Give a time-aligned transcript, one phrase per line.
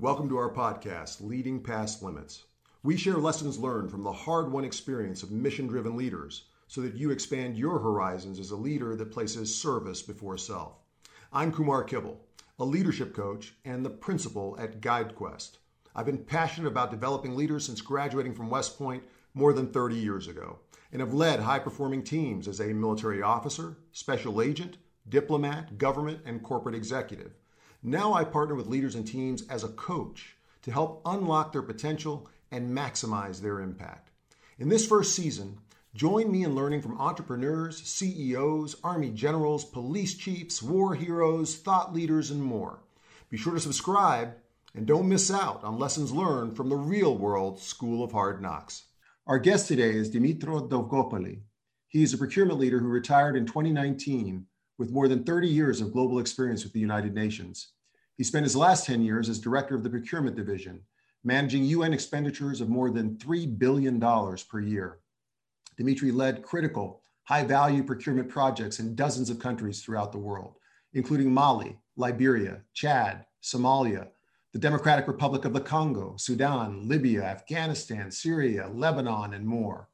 [0.00, 2.44] Welcome to our podcast, Leading Past Limits.
[2.84, 6.94] We share lessons learned from the hard won experience of mission driven leaders so that
[6.94, 10.74] you expand your horizons as a leader that places service before self.
[11.32, 12.20] I'm Kumar Kibble,
[12.60, 15.56] a leadership coach and the principal at GuideQuest.
[15.96, 19.02] I've been passionate about developing leaders since graduating from West Point
[19.34, 20.60] more than 30 years ago,
[20.92, 24.76] and have led high performing teams as a military officer, special agent,
[25.08, 27.32] diplomat, government, and corporate executive.
[27.82, 32.28] Now I partner with leaders and teams as a coach to help unlock their potential
[32.50, 34.10] and maximize their impact.
[34.58, 35.58] In this first season,
[35.94, 42.32] join me in learning from entrepreneurs, CEOs, Army generals, police chiefs, war heroes, thought leaders,
[42.32, 42.80] and more.
[43.30, 44.34] Be sure to subscribe
[44.74, 48.86] and don't miss out on lessons learned from the real world School of Hard Knocks.
[49.26, 51.42] Our guest today is Dimitro Dovgopoli.
[51.86, 54.46] He is a procurement leader who retired in 2019
[54.78, 57.72] with more than 30 years of global experience with the United Nations.
[58.16, 60.80] He spent his last 10 years as director of the procurement division,
[61.24, 64.98] managing UN expenditures of more than $3 billion per year.
[65.76, 70.54] Dimitri led critical, high value procurement projects in dozens of countries throughout the world,
[70.94, 74.08] including Mali, Liberia, Chad, Somalia,
[74.52, 79.88] the Democratic Republic of the Congo, Sudan, Libya, Afghanistan, Syria, Lebanon, and more.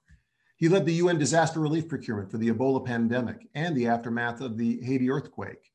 [0.56, 4.56] He led the UN disaster relief procurement for the Ebola pandemic and the aftermath of
[4.56, 5.72] the Haiti earthquake.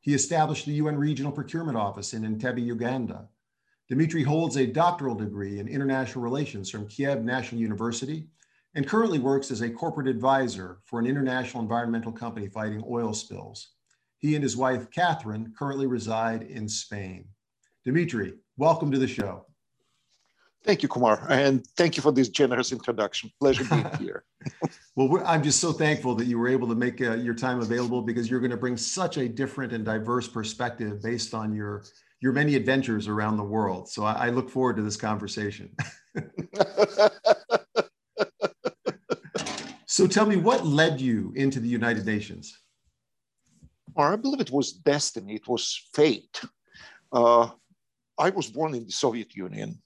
[0.00, 3.28] He established the UN Regional Procurement Office in Entebbe, Uganda.
[3.88, 8.28] Dimitri holds a doctoral degree in international relations from Kiev National University
[8.74, 13.72] and currently works as a corporate advisor for an international environmental company fighting oil spills.
[14.18, 17.24] He and his wife, Catherine, currently reside in Spain.
[17.84, 19.46] Dimitri, welcome to the show.
[20.62, 23.30] Thank you, Kumar, and thank you for this generous introduction.
[23.40, 24.24] Pleasure being here.
[24.94, 28.02] well, I'm just so thankful that you were able to make uh, your time available
[28.02, 31.84] because you're going to bring such a different and diverse perspective based on your
[32.20, 33.88] your many adventures around the world.
[33.88, 35.74] So I, I look forward to this conversation.
[39.86, 42.58] so tell me, what led you into the United Nations?
[43.94, 45.36] Or I believe it was destiny.
[45.36, 46.42] It was fate.
[47.10, 47.48] Uh,
[48.18, 49.80] I was born in the Soviet Union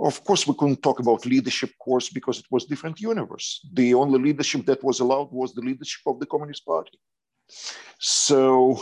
[0.00, 3.66] of course, we couldn't talk about leadership course because it was different universe.
[3.72, 6.98] The only leadership that was allowed was the leadership of the Communist Party.
[7.98, 8.80] So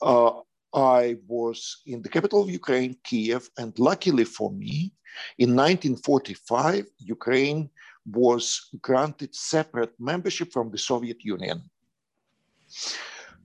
[0.00, 0.32] uh,
[0.72, 4.92] I was in the capital of Ukraine, Kiev, and luckily for me,
[5.38, 7.70] in 1945, Ukraine
[8.06, 11.62] was granted separate membership from the Soviet Union.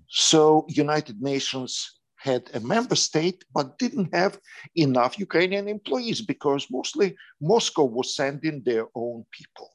[0.08, 4.40] So United Nations had a member state, but didn't have
[4.75, 9.69] enough Ukrainian employees because mostly Moscow was sending their own people.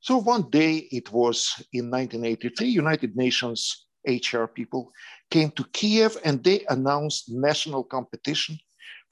[0.00, 4.92] So one day, it was in 1983, United Nations HR people
[5.30, 8.58] came to Kiev and they announced national competition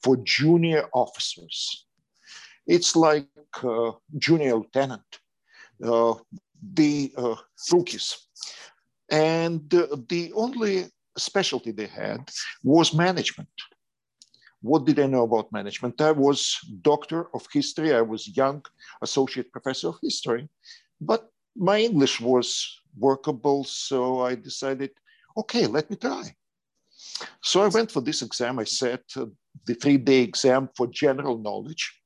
[0.03, 1.87] for junior officers.
[2.67, 3.27] It's like
[3.63, 5.01] uh, junior lieutenant,
[5.83, 6.15] uh,
[6.73, 7.35] the uh,
[7.71, 8.17] rookies.
[9.09, 10.85] And the only
[11.17, 12.29] specialty they had
[12.63, 13.49] was management.
[14.61, 15.99] What did I know about management?
[16.01, 17.93] I was doctor of history.
[17.93, 18.63] I was young
[19.01, 20.47] associate professor of history,
[21.01, 23.63] but my English was workable.
[23.65, 24.91] So I decided,
[25.35, 26.33] okay, let me try.
[27.41, 28.59] So I went for this exam.
[28.59, 29.25] I set uh,
[29.65, 31.99] the three-day exam for general knowledge,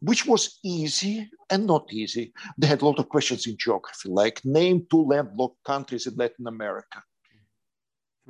[0.00, 2.32] which was easy and not easy.
[2.56, 6.46] They had a lot of questions in geography, like name two landlocked countries in Latin
[6.46, 7.02] America.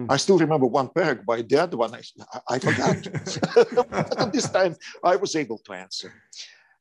[0.08, 2.02] I still remember one Paraguay, the other one I,
[2.48, 2.96] I forgot.
[4.18, 6.12] but this time I was able to answer.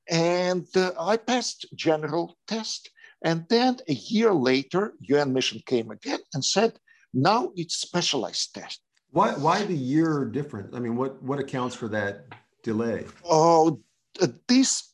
[0.10, 2.90] And uh, I passed general test.
[3.24, 6.78] And then a year later, UN mission came again and said,
[7.14, 8.82] now it's specialized test.
[9.12, 10.76] Why, why the year different?
[10.76, 12.26] I mean, what, what accounts for that
[12.62, 13.06] delay?
[13.26, 13.82] Oh,
[14.22, 14.94] at this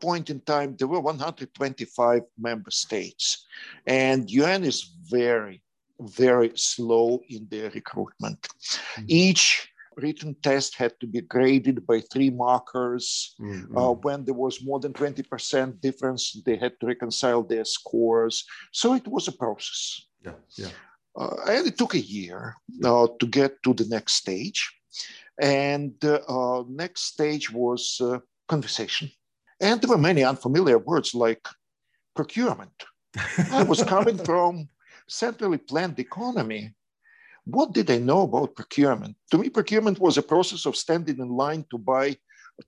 [0.00, 3.46] point in time, there were 125 member states.
[3.86, 5.63] And UN is very
[6.00, 8.40] very slow in their recruitment.
[8.42, 9.04] Mm-hmm.
[9.08, 13.34] Each written test had to be graded by three markers.
[13.40, 13.76] Mm-hmm.
[13.76, 18.44] Uh, when there was more than 20% difference, they had to reconcile their scores.
[18.72, 20.02] So it was a process.
[20.24, 20.70] Yeah, yeah.
[21.16, 24.72] Uh, and it took a year uh, to get to the next stage.
[25.40, 28.18] And uh, uh next stage was uh,
[28.48, 29.10] conversation.
[29.60, 31.46] And there were many unfamiliar words like
[32.14, 32.84] procurement.
[33.52, 34.68] I was coming from
[35.08, 36.74] centrally planned economy,
[37.44, 39.16] what did they know about procurement?
[39.30, 42.16] To me, procurement was a process of standing in line to buy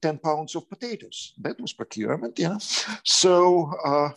[0.02, 1.32] 10 pounds of potatoes.
[1.40, 2.58] That was procurement, yeah.
[3.04, 4.10] So uh,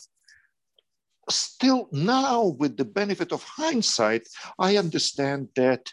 [1.30, 4.28] still now with the benefit of hindsight,
[4.58, 5.92] I understand that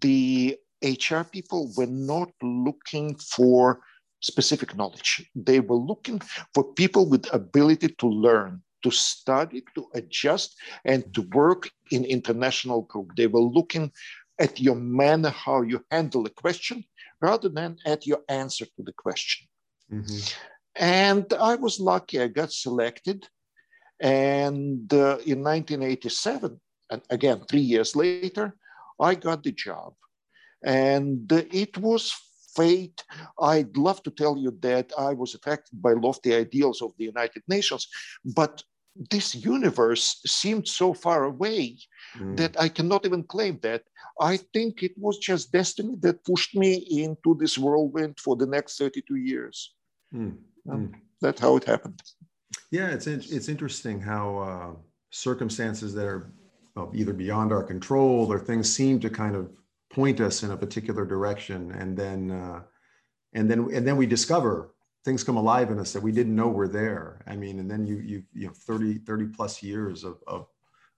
[0.00, 3.82] the HR people were not looking for
[4.20, 5.28] specific knowledge.
[5.34, 6.20] They were looking
[6.54, 12.82] for people with ability to learn, to study, to adjust, and to work in international
[12.82, 13.10] group.
[13.16, 13.92] They were looking
[14.38, 16.84] at your manner, how you handle a question,
[17.20, 19.46] rather than at your answer to the question.
[19.92, 20.18] Mm-hmm.
[20.76, 23.28] And I was lucky, I got selected.
[24.00, 28.56] And uh, in 1987, and again, three years later,
[28.98, 29.94] I got the job.
[30.64, 32.12] And it was
[32.54, 33.02] fate.
[33.40, 37.42] I'd love to tell you that I was attracted by lofty ideals of the United
[37.48, 37.88] Nations,
[38.24, 38.62] but
[39.10, 41.78] this universe seemed so far away
[42.16, 42.36] mm.
[42.36, 43.84] that I cannot even claim that.
[44.20, 48.78] I think it was just destiny that pushed me into this whirlwind for the next
[48.78, 49.74] 32 years.
[50.14, 50.36] Mm.
[50.68, 50.92] Mm.
[51.20, 52.02] That's how it happened.
[52.70, 54.70] Yeah, it's it's interesting how uh,
[55.10, 56.30] circumstances that are
[56.94, 59.50] either beyond our control or things seem to kind of
[59.90, 62.62] point us in a particular direction and then uh,
[63.34, 64.71] and then and then we discover
[65.04, 67.22] things come alive in us that we didn't know were there.
[67.26, 70.46] I mean and then you you you know 30 30 plus years of of,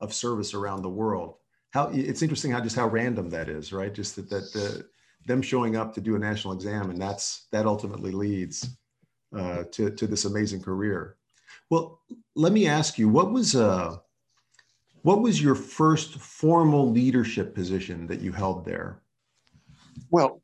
[0.00, 1.36] of service around the world.
[1.70, 3.92] How it's interesting how just how random that is right?
[3.92, 4.86] Just that that the,
[5.26, 8.76] them showing up to do a national exam and that's that ultimately leads
[9.36, 11.16] uh, to to this amazing career.
[11.70, 12.00] Well
[12.34, 13.96] let me ask you what was uh
[15.02, 19.02] what was your first formal leadership position that you held there?
[20.10, 20.40] Well,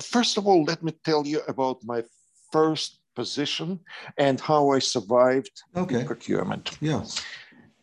[0.00, 2.04] first of all, let me tell you about my
[2.52, 3.80] first position
[4.16, 6.04] and how I survived okay.
[6.04, 6.76] procurement.
[6.80, 7.04] Yeah.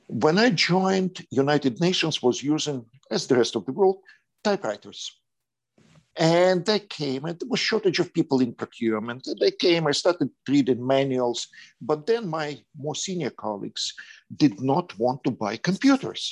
[0.08, 3.98] When I joined, United Nations was using, as the rest of the world,
[4.44, 5.00] typewriters.
[6.18, 9.28] And they came, and there was shortage of people in procurement.
[9.28, 11.48] And They came, I started reading manuals,
[11.82, 13.94] but then my more senior colleagues
[14.44, 16.24] did not want to buy computers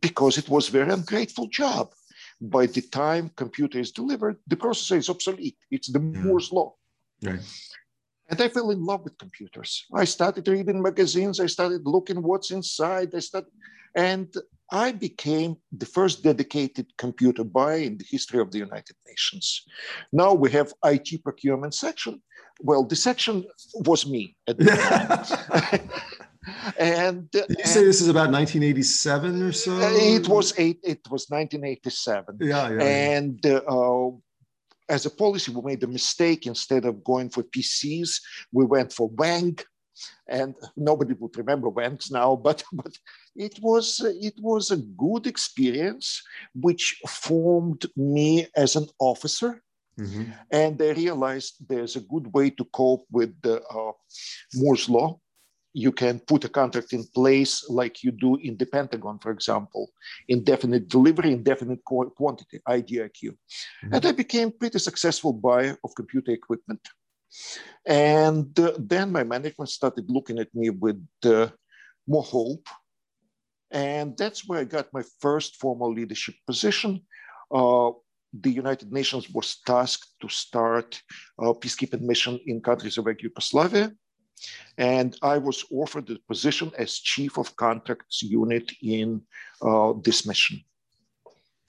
[0.00, 1.92] because it was very ungrateful job.
[2.40, 5.58] By the time computer is delivered, the processor is obsolete.
[5.70, 6.00] It's the.
[6.00, 6.74] Moore's law.
[7.22, 7.40] Right.
[8.30, 9.86] And I fell in love with computers.
[9.94, 11.40] I started reading magazines.
[11.40, 13.14] I started looking what's inside.
[13.14, 13.50] I started,
[13.94, 14.32] and
[14.70, 19.64] I became the first dedicated computer buyer in the history of the United Nations.
[20.12, 22.20] Now we have IT procurement section.
[22.60, 25.90] Well, the section was me at the time.
[26.78, 29.78] and you and, say this is about 1987 or so.
[29.80, 30.80] It was eight.
[30.82, 32.38] It was 1987.
[32.40, 32.82] Yeah, yeah.
[32.82, 33.60] And uh,
[34.88, 36.46] as a policy, we made a mistake.
[36.46, 38.20] Instead of going for PCs,
[38.52, 39.58] we went for WANG,
[40.28, 42.36] and nobody would remember WANGs now.
[42.46, 42.94] But but
[43.36, 46.22] it was it was a good experience,
[46.54, 49.62] which formed me as an officer.
[49.98, 50.30] Mm-hmm.
[50.50, 53.92] And I realized there's a good way to cope with the uh,
[54.54, 55.18] Moore's law
[55.72, 59.90] you can put a contract in place like you do in the Pentagon, for example,
[60.28, 63.22] indefinite delivery, indefinite quantity, IDIQ.
[63.22, 63.94] Mm-hmm.
[63.94, 66.80] And I became pretty successful buyer of computer equipment.
[67.86, 71.48] And uh, then my management started looking at me with uh,
[72.06, 72.66] more hope.
[73.70, 77.02] And that's where I got my first formal leadership position.
[77.52, 77.90] Uh,
[78.32, 81.00] the United Nations was tasked to start
[81.38, 83.92] a peacekeeping mission in countries of Yugoslavia.
[84.76, 89.22] And I was offered the position as chief of contracts unit in
[89.62, 90.62] uh, this mission.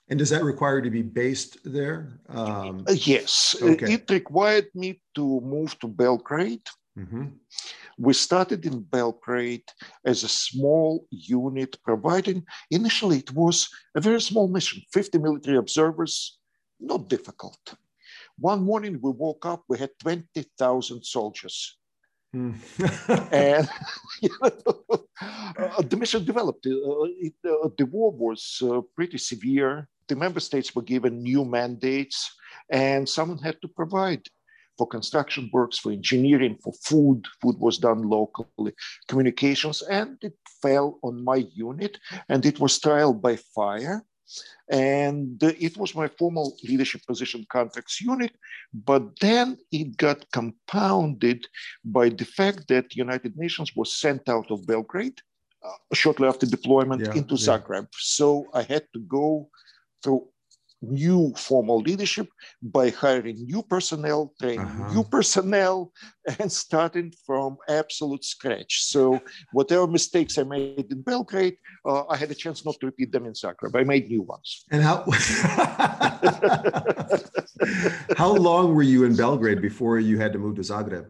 [0.10, 2.20] And does that require to be based there?
[2.30, 3.94] Um, uh, yes, okay.
[3.94, 6.68] it required me to move to Belgrade.
[6.98, 7.28] Mm-hmm.
[8.00, 9.70] We started in Belgrade
[10.04, 16.40] as a small unit providing, initially, it was a very small mission 50 military observers,
[16.80, 17.60] not difficult.
[18.38, 21.78] One morning we woke up, we had 20,000 soldiers.
[22.36, 22.54] Mm.
[23.32, 23.70] and
[24.22, 24.52] you know,
[25.22, 26.66] uh, the mission developed.
[26.66, 28.62] Uh, it, uh, the war was
[28.96, 29.88] pretty severe.
[30.08, 32.32] The member states were given new mandates,
[32.72, 34.24] and someone had to provide
[34.78, 37.26] for construction works, for engineering, for food.
[37.42, 38.74] Food was done locally,
[39.08, 41.98] communications, and it fell on my unit,
[42.30, 44.06] and it was trial by fire.
[44.70, 48.32] And it was my formal leadership position contracts unit,
[48.74, 51.48] but then it got compounded
[51.84, 55.20] by the fact that the United Nations was sent out of Belgrade
[55.66, 57.88] uh, shortly after deployment yeah, into Zagreb.
[57.92, 57.98] Yeah.
[58.18, 59.50] So I had to go
[60.04, 60.28] through
[60.82, 62.30] new formal leadership
[62.62, 64.94] by hiring new personnel, training uh-huh.
[64.94, 65.92] new personnel,
[66.40, 68.84] and starting from absolute scratch.
[68.84, 69.22] So
[69.52, 73.26] whatever mistakes I made in Belgrade, uh, I had a chance not to repeat them
[73.26, 73.76] in Zagreb.
[73.76, 74.66] I made new ones.
[74.72, 75.00] And how
[78.18, 81.08] how long were you in Belgrade before you had to move to Zagreb?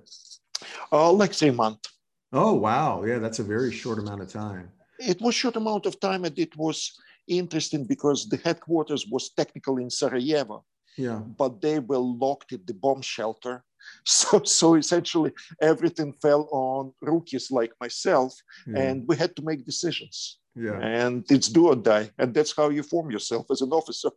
[0.91, 1.79] Uh, like say a month.
[2.31, 4.69] Oh wow, yeah, that's a very short amount of time.
[4.99, 6.93] It was short amount of time, and it was
[7.29, 10.65] interesting because the headquarters was technically in Sarajevo.
[10.97, 11.19] Yeah.
[11.19, 13.63] But they were locked in the bomb shelter.
[14.03, 15.31] So, so essentially,
[15.61, 18.35] everything fell on rookies like myself,
[18.67, 18.81] yeah.
[18.81, 20.39] and we had to make decisions.
[20.53, 20.77] Yeah.
[20.81, 24.09] And it's do or die, and that's how you form yourself as an officer.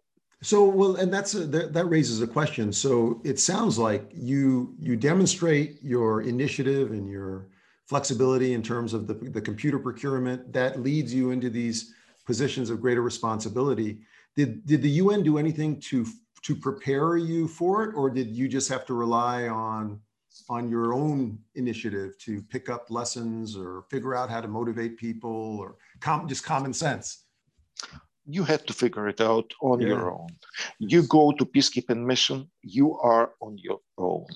[0.42, 2.72] So well, and that's a, that, that raises a question.
[2.72, 7.48] So it sounds like you you demonstrate your initiative and your
[7.86, 11.94] flexibility in terms of the, the computer procurement that leads you into these
[12.32, 13.90] positions of greater responsibility.
[14.38, 15.98] Did did the UN do anything to
[16.46, 19.84] to prepare you for it, or did you just have to rely on
[20.48, 21.18] on your own
[21.62, 25.68] initiative to pick up lessons or figure out how to motivate people or
[26.06, 27.06] com- just common sense?
[28.36, 29.88] you had to figure it out on yeah.
[29.88, 30.30] your own.
[30.78, 32.38] You go to peacekeeping mission,
[32.78, 34.26] you are on your own.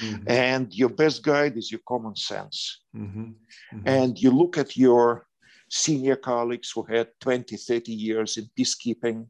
[0.00, 0.24] Mm-hmm.
[0.26, 2.58] And your best guide is your common sense.
[2.96, 3.20] Mm-hmm.
[3.20, 3.88] Mm-hmm.
[3.96, 5.26] And you look at your
[5.70, 9.26] senior colleagues who had 20, 30 years in peacekeeping,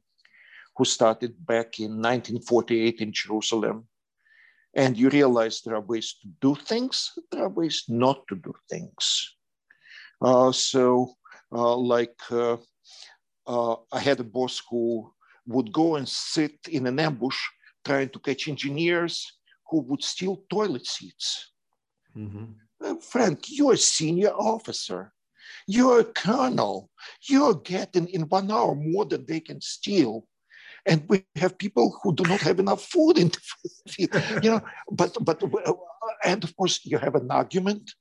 [0.77, 3.87] who started back in 1948 in Jerusalem.
[4.75, 8.53] And you realize there are ways to do things, there are ways not to do
[8.69, 9.37] things.
[10.21, 11.15] Uh, so,
[11.53, 12.57] uh, like uh,
[13.47, 15.13] uh, I had a boss who
[15.47, 17.39] would go and sit in an ambush
[17.85, 19.25] trying to catch engineers
[19.71, 21.53] who would steal toilet seats.
[22.17, 22.45] Mm-hmm.
[22.85, 25.13] Uh, Frank, you're a senior officer.
[25.67, 26.91] You're a colonel.
[27.29, 30.27] You're getting in one hour more than they can steal.
[30.87, 33.41] And we have people who do not have enough food in the
[33.89, 34.61] field, you know.
[34.91, 35.43] But but
[36.25, 37.93] and of course you have an argument,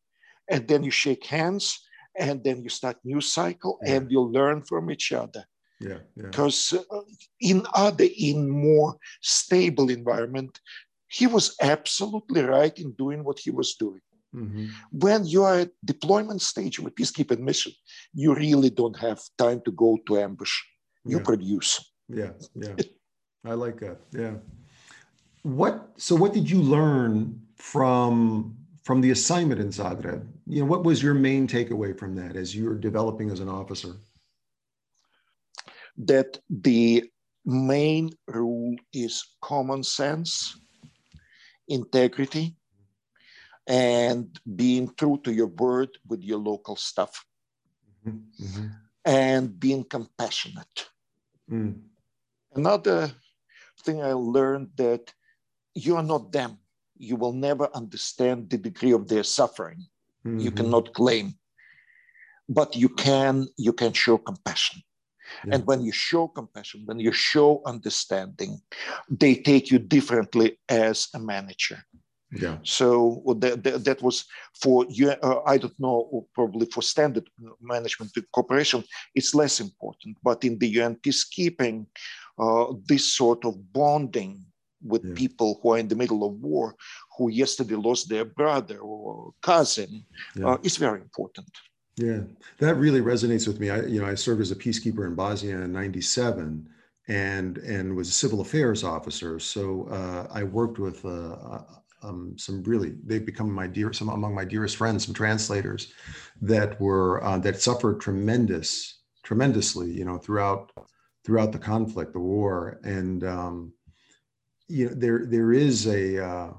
[0.48, 1.80] and then you shake hands,
[2.18, 3.96] and then you start new cycle yeah.
[3.96, 5.44] and you learn from each other
[5.80, 7.02] yeah because uh,
[7.42, 10.60] in other in more stable environment
[11.08, 14.02] he was absolutely right in doing what he was doing
[14.36, 14.66] mm-hmm.
[14.92, 17.72] when you are at deployment stage of a peacekeeping mission
[18.14, 20.54] you really don't have time to go to ambush
[21.06, 21.24] you yeah.
[21.24, 21.72] produce
[22.10, 22.76] yeah yeah
[23.46, 24.36] i like that yeah
[25.44, 30.84] what so what did you learn from from the assignment in Zagreb, you know, what
[30.84, 33.96] was your main takeaway from that as you were developing as an officer?
[35.98, 37.04] That the
[37.46, 40.56] main rule is common sense,
[41.68, 42.56] integrity,
[43.68, 47.26] and being true to your word with your local stuff,
[48.08, 48.68] mm-hmm.
[49.04, 50.88] and being compassionate.
[51.50, 51.82] Mm.
[52.54, 53.12] Another
[53.84, 55.14] thing I learned that
[55.74, 56.60] you are not them
[56.98, 59.86] you will never understand the degree of their suffering.
[60.26, 60.40] Mm-hmm.
[60.40, 61.36] You cannot claim,
[62.50, 64.82] but you can you can show compassion.
[65.46, 65.56] Yeah.
[65.56, 68.62] And when you show compassion, when you show understanding,
[69.10, 71.80] they take you differently as a manager.
[72.36, 72.58] Yeah.
[72.64, 74.26] So that, that, that was
[74.62, 75.12] for you.
[75.12, 77.30] Uh, I don't know, probably for standard
[77.62, 80.18] management cooperation, it's less important.
[80.24, 81.86] But in the UN peacekeeping,
[82.38, 84.44] uh, this sort of bonding
[84.84, 85.14] with yeah.
[85.16, 86.76] people who are in the middle of war,
[87.18, 90.48] who yesterday lost their brother or cousin, yeah.
[90.48, 91.50] uh, is very important.
[91.98, 92.22] Yeah,
[92.60, 93.70] that really resonates with me.
[93.70, 96.68] I, you know, I served as a peacekeeper in Bosnia in '97,
[97.08, 99.40] and and was a civil affairs officer.
[99.40, 101.64] So uh, I worked with uh, uh,
[102.06, 105.94] um, some really they've become my dear some among my dearest friends, some translators
[106.42, 110.72] that were uh, that suffered tremendous tremendously, you know, throughout
[111.26, 113.74] throughout the conflict, the war, and um,
[114.68, 116.52] you know there there is a uh,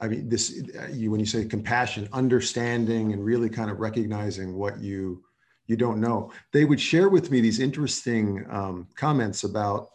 [0.00, 0.62] I mean this
[0.92, 5.22] you when you say compassion understanding and really kind of recognizing what you
[5.66, 9.90] you don't know they would share with me these interesting um, comments about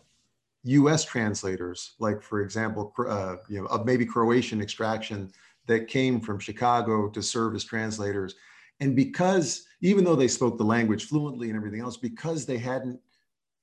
[0.66, 1.06] U.S.
[1.06, 5.32] translators like for example uh, you know of maybe Croatian extraction
[5.68, 8.36] that came from Chicago to serve as translators
[8.80, 13.00] and because even though they spoke the language fluently and everything else because they hadn't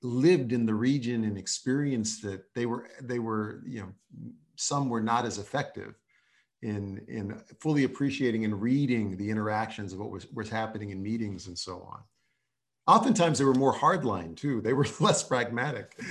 [0.01, 3.89] lived in the region and experienced it, they were they were you know
[4.55, 5.95] some were not as effective
[6.61, 11.47] in in fully appreciating and reading the interactions of what was was happening in meetings
[11.47, 12.01] and so on.
[12.85, 14.61] Oftentimes they were more hardline too.
[14.61, 15.95] They were less pragmatic.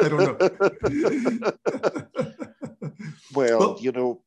[0.00, 0.36] I don't know.
[3.34, 4.22] well, well, you know,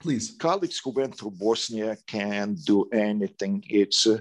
[0.00, 0.34] please.
[0.38, 3.62] Colleagues who went through Bosnia can do anything.
[3.68, 4.18] It's uh,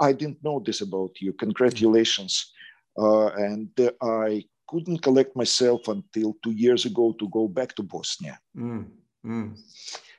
[0.00, 1.32] I didn't know this about you.
[1.34, 2.52] Congratulations.
[2.98, 3.70] Uh, and
[4.02, 8.38] I couldn't collect myself until two years ago to go back to Bosnia.
[8.56, 8.86] Mm,
[9.24, 9.58] mm.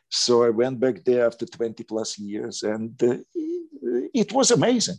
[0.09, 3.17] So I went back there after 20 plus years, and uh,
[4.13, 4.97] it was amazing.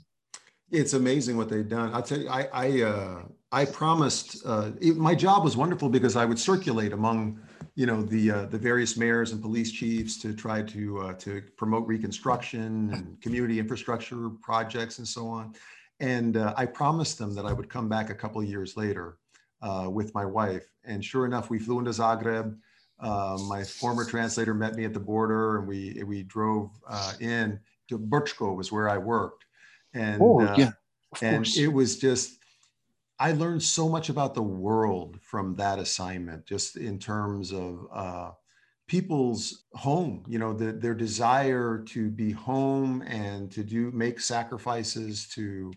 [0.75, 1.95] It's amazing what they've done.
[1.95, 4.45] I'll tell you, I I, uh, I promised.
[4.45, 7.39] Uh, it, my job was wonderful because I would circulate among,
[7.77, 11.43] you know, the uh, the various mayors and police chiefs to try to uh, to
[11.57, 15.55] promote reconstruction and community infrastructure projects and so on.
[16.01, 19.19] And uh, I promised them that I would come back a couple years later
[19.63, 20.67] uh, with my wife.
[20.85, 22.57] And sure enough, we flew into Zagreb.
[23.01, 26.73] My former translator met me at the border, and we we drove
[27.21, 29.45] in to Brčko was where I worked,
[29.95, 30.73] and oh, uh, yeah,
[31.23, 31.57] and course.
[31.57, 32.39] it was just
[33.19, 38.31] I learned so much about the world from that assignment, just in terms of uh,
[38.89, 40.25] people's home.
[40.29, 45.73] You know, the, their desire to be home and to do make sacrifices to,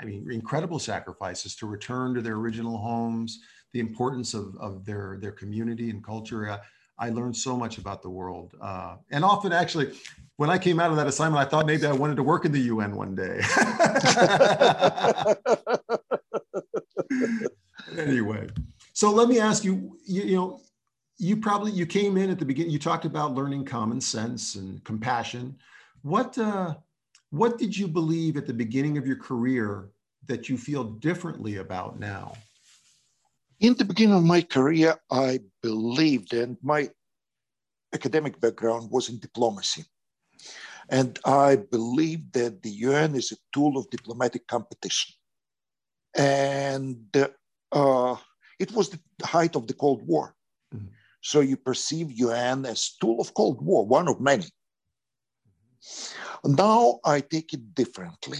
[0.00, 3.40] I mean, incredible sacrifices to return to their original homes.
[3.72, 6.50] The importance of of their their community and culture.
[6.50, 6.58] I,
[6.98, 9.92] I learned so much about the world, uh, and often actually,
[10.36, 12.52] when I came out of that assignment, I thought maybe I wanted to work in
[12.52, 13.40] the UN one day.
[17.98, 18.48] anyway,
[18.92, 20.60] so let me ask you, you, you know,
[21.18, 22.70] you probably you came in at the beginning.
[22.70, 25.56] You talked about learning common sense and compassion.
[26.02, 26.74] What uh,
[27.30, 29.88] what did you believe at the beginning of your career
[30.26, 32.34] that you feel differently about now?
[33.60, 36.90] In the beginning of my career, I believed, and my
[37.94, 39.86] academic background was in diplomacy.
[40.88, 45.14] And I believe that the UN is a tool of diplomatic competition.
[46.16, 47.28] And
[47.72, 48.16] uh,
[48.58, 50.34] it was the height of the Cold War.
[50.74, 50.86] Mm-hmm.
[51.20, 54.46] So you perceive UN as tool of Cold War, one of many.
[56.44, 58.38] Now I take it differently.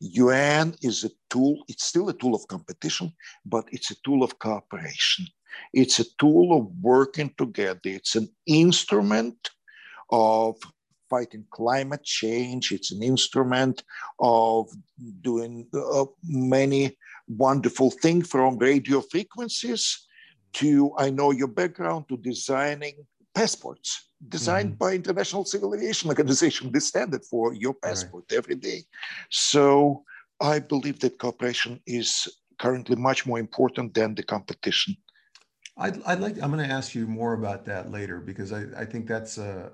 [0.00, 3.12] UN is a tool, it's still a tool of competition,
[3.44, 5.26] but it's a tool of cooperation.
[5.72, 7.80] It's a tool of working together.
[7.84, 9.50] It's an instrument
[10.10, 10.56] of
[11.12, 12.64] fighting climate change.
[12.76, 13.76] It's an instrument
[14.18, 14.62] of
[15.28, 16.06] doing uh,
[16.54, 16.82] many
[17.46, 19.84] wonderful things from radio frequencies
[20.60, 20.70] to,
[21.04, 22.96] I know your background, to designing
[23.38, 23.90] passports
[24.36, 24.84] designed mm-hmm.
[24.84, 28.38] by International Civil Aviation Organization, the standard for your passport right.
[28.38, 28.80] every day.
[29.30, 30.04] So
[30.40, 32.10] I believe that cooperation is
[32.58, 34.96] currently much more important than the competition.
[35.76, 38.84] I'd, I'd like, I'm going to ask you more about that later because I, I
[38.90, 39.72] think that's a,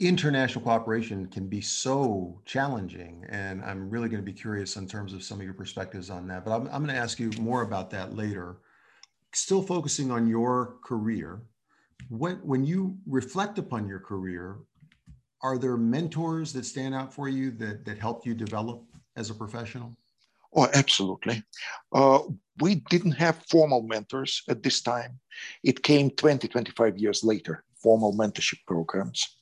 [0.00, 3.24] international cooperation can be so challenging.
[3.28, 6.26] And I'm really going to be curious in terms of some of your perspectives on
[6.28, 6.44] that.
[6.44, 8.58] But I'm, I'm going to ask you more about that later.
[9.32, 11.42] Still focusing on your career,
[12.08, 14.58] when, when you reflect upon your career,
[15.42, 18.82] are there mentors that stand out for you that, that helped you develop
[19.16, 19.94] as a professional?
[20.54, 21.42] Oh, absolutely.
[21.92, 22.20] Uh,
[22.60, 25.20] we didn't have formal mentors at this time.
[25.62, 29.36] It came 20, 25 years later, formal mentorship programs.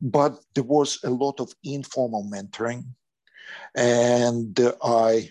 [0.00, 2.84] But there was a lot of informal mentoring.
[3.74, 5.30] And uh, I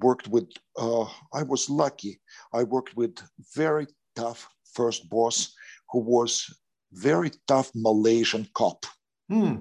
[0.00, 0.48] worked with,
[0.78, 2.20] uh, I was lucky.
[2.52, 3.16] I worked with
[3.54, 5.54] very tough first boss
[5.90, 6.46] who was
[6.92, 8.86] very tough Malaysian cop.
[9.28, 9.56] Hmm.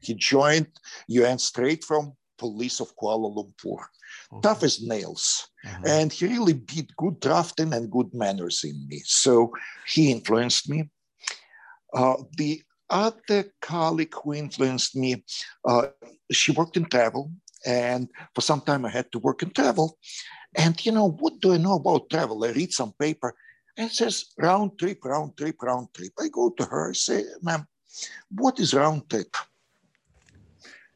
[0.00, 0.68] He joined
[1.08, 3.84] UN straight from police of Kuala Lumpur,
[4.32, 4.40] okay.
[4.42, 5.48] tough as nails.
[5.64, 5.82] Uh-huh.
[5.86, 9.02] And he really beat good drafting and good manners in me.
[9.04, 9.52] So
[9.86, 10.90] he influenced me.
[11.94, 12.60] Uh, the
[12.94, 15.24] other colleague who influenced me,
[15.66, 15.88] uh,
[16.30, 17.30] she worked in travel.
[17.66, 19.98] And for some time I had to work in travel.
[20.54, 22.44] And you know, what do I know about travel?
[22.44, 23.34] I read some paper
[23.76, 26.12] and says round trip, round trip, round trip.
[26.18, 27.66] I go to her, I say, ma'am,
[28.30, 29.36] what is round trip?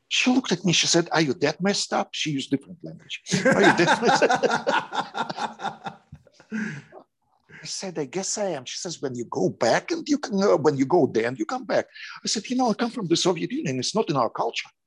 [0.08, 2.10] She looked at me, she said, Are you that messed up?
[2.12, 3.20] She used different language.
[3.44, 6.04] Are you that messed up?
[7.68, 8.64] I said, I guess I am.
[8.64, 11.38] She says, when you go back and you can, uh, when you go there and
[11.38, 11.86] you come back.
[12.24, 13.78] I said, you know, I come from the Soviet Union.
[13.78, 14.70] It's not in our culture.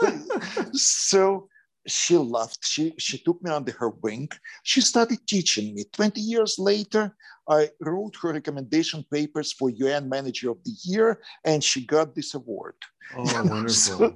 [0.72, 1.48] So
[1.88, 2.58] she loved.
[2.62, 4.28] She she took me under her wing.
[4.62, 5.82] She started teaching me.
[5.92, 7.16] Twenty years later,
[7.48, 12.34] I wrote her recommendation papers for UN Manager of the Year, and she got this
[12.34, 12.74] award.
[13.16, 13.68] Oh, wonderful!
[13.68, 14.14] so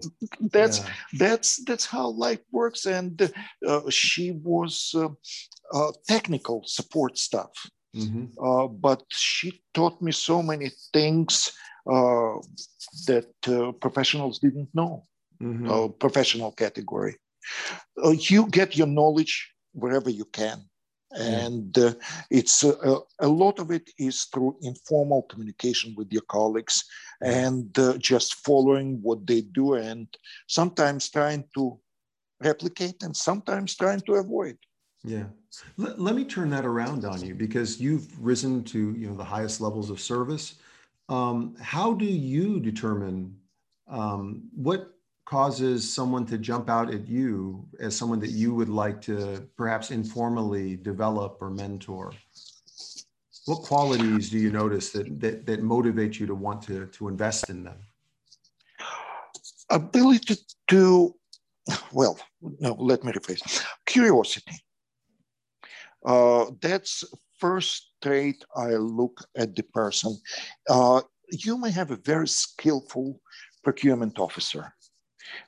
[0.50, 0.88] that's yeah.
[1.18, 2.86] that's that's how life works.
[2.86, 3.32] And
[3.66, 5.08] uh, she was uh,
[5.72, 7.52] uh, technical support stuff,
[7.96, 8.26] mm-hmm.
[8.42, 11.52] Uh, but she taught me so many things
[11.90, 12.34] uh,
[13.06, 15.04] that uh, professionals didn't know.
[15.42, 15.98] Mm-hmm.
[15.98, 17.16] professional category.
[18.04, 20.62] Uh, you get your knowledge wherever you can.
[21.18, 21.94] And uh,
[22.30, 26.84] it's uh, a lot of it is through informal communication with your colleagues
[27.20, 30.08] and uh, just following what they do and
[30.46, 31.78] sometimes trying to
[32.42, 34.56] replicate and sometimes trying to avoid.
[35.04, 35.24] Yeah.
[35.76, 39.24] Let, let me turn that around on you because you've risen to you know the
[39.24, 40.56] highest levels of service.
[41.08, 43.36] Um, how do you determine
[43.88, 49.00] um, what causes someone to jump out at you as someone that you would like
[49.02, 52.12] to perhaps informally develop or mentor?
[53.46, 57.50] What qualities do you notice that, that, that motivate you to want to, to invest
[57.50, 57.78] in them?
[59.70, 60.36] Ability
[60.68, 61.14] to,
[61.92, 62.18] well,
[62.60, 63.64] no, let me rephrase.
[63.86, 64.52] Curiosity.
[66.04, 67.04] Uh, that's
[67.38, 70.16] first trait I look at the person.
[70.68, 73.20] Uh, you may have a very skillful
[73.64, 74.74] procurement officer,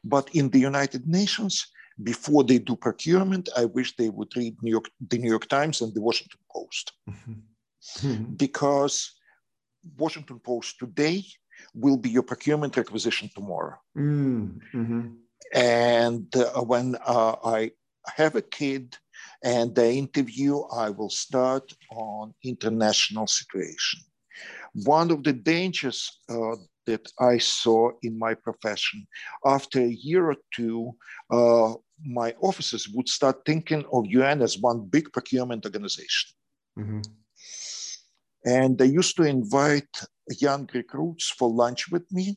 [0.03, 1.67] but in the United Nations,
[2.03, 5.81] before they do procurement, I wish they would read New York, the New York Times
[5.81, 6.93] and the Washington Post.
[7.09, 8.35] Mm-hmm.
[8.37, 9.13] because
[9.99, 11.25] Washington Post today
[11.75, 13.77] will be your procurement requisition tomorrow.
[13.97, 15.09] Mm-hmm.
[15.53, 17.73] And uh, when uh, I
[18.17, 18.97] have a kid
[19.43, 24.01] and the interview, I will start on international situation.
[24.73, 26.57] One of the dangers uh,
[26.87, 29.07] that I saw in my profession,
[29.45, 30.93] after a year or two,
[31.31, 36.31] uh, my officers would start thinking of UN as one big procurement organization.
[36.79, 37.01] Mm-hmm.
[38.47, 39.89] And they used to invite
[40.41, 42.37] young recruits for lunch with me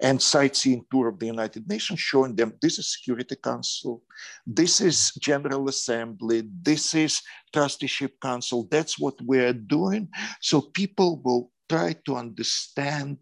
[0.00, 4.02] and sightseeing tour of the United Nations, showing them this is Security Council,
[4.46, 8.68] this is General Assembly, this is Trusteeship Council.
[8.70, 10.08] That's what we're doing.
[10.40, 13.18] So people will try to understand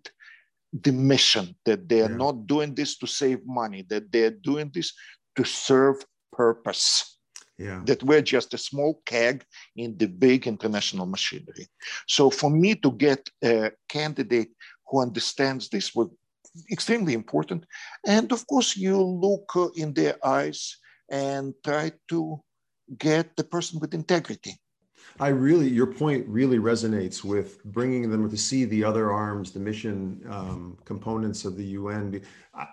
[0.72, 2.16] the mission that they are yeah.
[2.16, 4.92] not doing this to save money, that they're doing this
[5.36, 7.14] to serve purpose
[7.58, 7.80] yeah.
[7.86, 9.44] that we're just a small cag
[9.76, 11.68] in the big international machinery.
[12.06, 14.50] So for me to get a candidate
[14.88, 16.08] who understands this was
[16.70, 17.64] extremely important.
[18.06, 20.76] And of course, you look uh, in their eyes
[21.10, 22.40] and try to
[22.98, 24.58] get the person with integrity.
[25.20, 29.60] I really, your point really resonates with bringing them to see the other arms, the
[29.60, 32.20] mission um, components of the UN.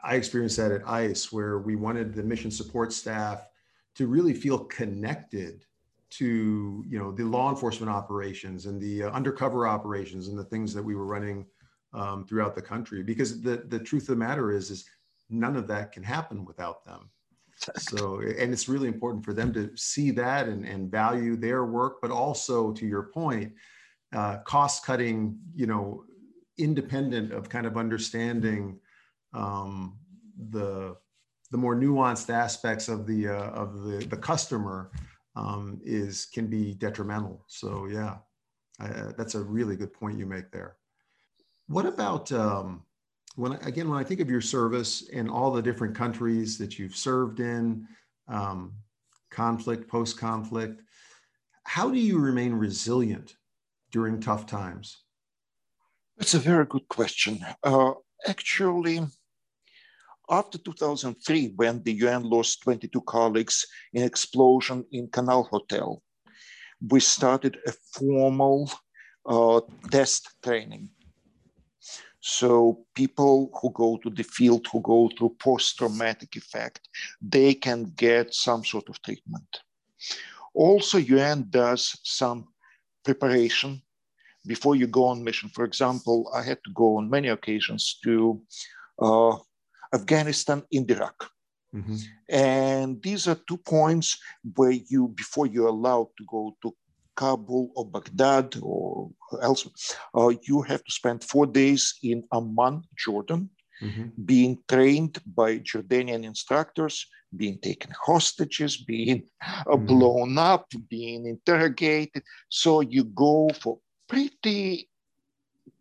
[0.04, 3.48] I experienced that at ICE, where we wanted the mission support staff
[3.96, 5.66] to really feel connected
[6.12, 10.74] to you know the law enforcement operations and the uh, undercover operations and the things
[10.74, 11.46] that we were running
[11.94, 14.86] um, throughout the country because the the truth of the matter is is
[15.30, 17.10] none of that can happen without them
[17.78, 21.98] so and it's really important for them to see that and, and value their work
[22.02, 23.52] but also to your point
[24.14, 26.04] uh, cost cutting you know
[26.58, 28.80] independent of kind of understanding
[29.34, 29.98] um,
[30.50, 30.96] the
[31.52, 34.92] the more nuanced aspects of the uh, of the the customer
[35.36, 37.44] um, is can be detrimental.
[37.48, 38.18] So yeah,
[38.80, 40.78] I, that's a really good point you make there.
[41.68, 42.84] What about um,
[43.36, 46.96] when again when I think of your service and all the different countries that you've
[46.96, 47.88] served in,
[48.28, 48.74] um,
[49.30, 50.82] conflict, post conflict,
[51.64, 53.36] how do you remain resilient
[53.92, 55.04] during tough times?
[56.18, 57.40] That's a very good question.
[57.64, 57.94] Uh,
[58.28, 59.02] actually
[60.32, 66.02] after 2003, when the UN lost 22 colleagues in explosion in Canal Hotel,
[66.90, 68.72] we started a formal
[69.26, 69.60] uh,
[69.92, 70.90] test training.
[72.22, 76.88] So people who go to the field, who go through post-traumatic effect,
[77.20, 79.60] they can get some sort of treatment.
[80.54, 82.48] Also, UN does some
[83.04, 83.82] preparation
[84.46, 85.50] before you go on mission.
[85.50, 88.42] For example, I had to go on many occasions to
[89.02, 89.36] uh,
[89.94, 91.30] Afghanistan, in Iraq.
[91.74, 91.96] Mm-hmm.
[92.30, 94.20] And these are two points
[94.56, 96.76] where you, before you're allowed to go to
[97.22, 99.74] Kabul or Baghdad or elsewhere,
[100.18, 103.50] uh, you have to spend four days in Amman, Jordan,
[103.82, 104.08] mm-hmm.
[104.26, 107.06] being trained by Jordanian instructors,
[107.42, 109.86] being taken hostages, being uh, mm-hmm.
[109.86, 112.24] blown up, being interrogated.
[112.50, 114.90] So you go for pretty,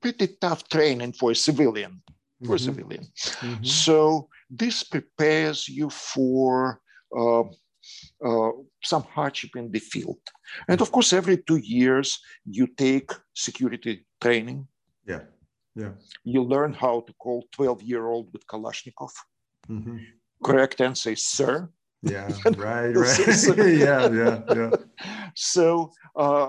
[0.00, 2.02] pretty tough training for a civilian
[2.44, 2.54] for mm-hmm.
[2.54, 3.04] a civilian.
[3.04, 3.64] Mm-hmm.
[3.64, 6.80] So this prepares you for
[7.16, 7.44] uh, uh,
[8.82, 10.20] some hardship in the field.
[10.68, 14.66] And of course, every two years, you take security training.
[15.06, 15.22] Yeah.
[15.74, 15.92] Yeah.
[16.24, 19.12] You learn how to call 12 year old with Kalashnikov.
[19.68, 19.98] Mm-hmm.
[20.44, 21.70] Correct answer is sir.
[22.02, 23.06] Yeah, right, right.
[23.06, 24.70] so, yeah, yeah, yeah.
[25.34, 26.48] So uh,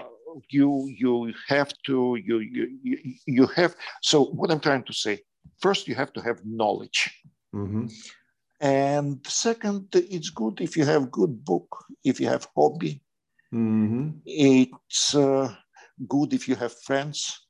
[0.49, 5.19] you you have to you you you have so what I'm trying to say
[5.59, 7.11] first you have to have knowledge
[7.53, 7.87] mm-hmm.
[8.61, 13.01] And second it's good if you have good book if you have hobby
[13.53, 14.09] mm-hmm.
[14.25, 15.53] it's uh,
[16.07, 17.47] good if you have friends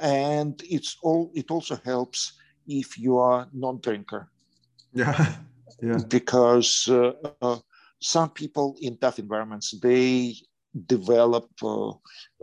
[0.00, 2.34] and it's all it also helps
[2.68, 4.30] if you are non-drinker
[4.92, 5.34] yeah
[5.82, 7.58] yeah because uh, uh,
[8.00, 10.34] some people in tough environments they
[10.86, 11.90] develop uh,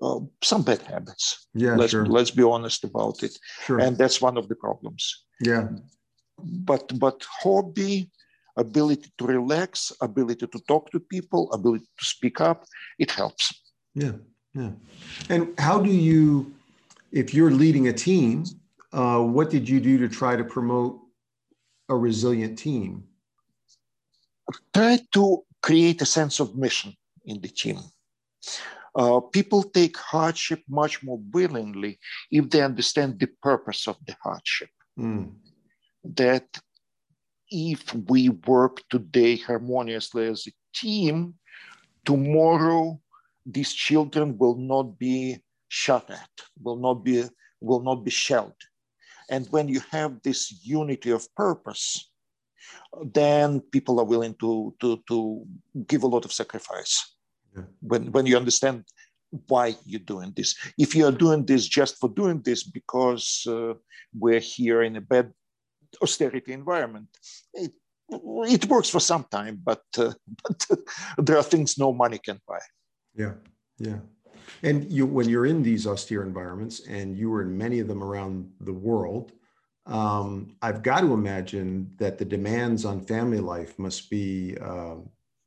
[0.02, 1.48] uh, some bad habits.
[1.54, 2.06] Yeah, let's sure.
[2.06, 3.38] let's be honest about it.
[3.66, 3.80] Sure.
[3.80, 5.26] And that's one of the problems.
[5.40, 5.68] Yeah.
[6.44, 8.10] But but hobby,
[8.58, 12.66] ability to relax, ability to talk to people, ability to speak up,
[13.00, 13.54] it helps.
[13.96, 14.14] Yeah,
[14.54, 14.72] yeah.
[15.30, 16.54] And how do you,
[17.12, 18.46] if you're leading a team,
[18.92, 21.00] uh, what did you do to try to promote
[21.90, 23.04] a resilient team?
[24.74, 26.94] Try to create a sense of mission
[27.26, 27.80] in the team.
[28.96, 34.70] Uh, people take hardship much more willingly if they understand the purpose of the hardship.
[35.00, 35.32] Mm.
[36.04, 36.48] That
[37.50, 41.36] if we work today harmoniously as a team,
[42.06, 43.00] tomorrow
[43.46, 45.38] these children will not be
[45.68, 46.30] shot at,
[46.62, 47.24] will not be
[47.62, 48.56] will not be shelled.
[49.30, 52.12] And when you have this unity of purpose,
[53.14, 55.46] then people are willing to to to
[55.88, 57.16] give a lot of sacrifice.
[57.56, 57.64] Yeah.
[57.82, 58.86] When when you understand
[59.48, 60.56] why you're doing this.
[60.78, 63.74] If you are doing this just for doing this because uh,
[64.14, 65.34] we're here in a bad
[66.02, 67.08] austerity environment,
[67.54, 67.72] it,
[68.10, 70.14] it works for some time, but, uh,
[70.48, 70.68] but
[71.18, 72.60] there are things no money can buy.
[73.16, 73.34] Yeah,
[73.78, 74.00] yeah.
[74.62, 78.04] And you, when you're in these austere environments, and you were in many of them
[78.04, 79.32] around the world,
[79.86, 84.96] um, I've got to imagine that the demands on family life must be uh,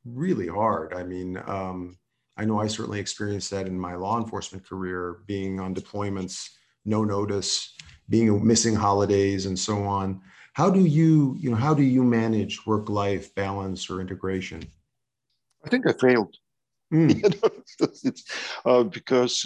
[0.05, 0.93] really hard.
[0.93, 1.97] I mean, um,
[2.37, 6.49] I know I certainly experienced that in my law enforcement career, being on deployments,
[6.85, 7.73] no notice,
[8.09, 10.21] being missing holidays, and so on.
[10.57, 14.63] How do you, you know, how do you manage work-life balance or integration?
[15.63, 16.35] I think I failed.
[16.91, 17.13] Mm.
[17.23, 18.11] you know,
[18.65, 19.45] uh, because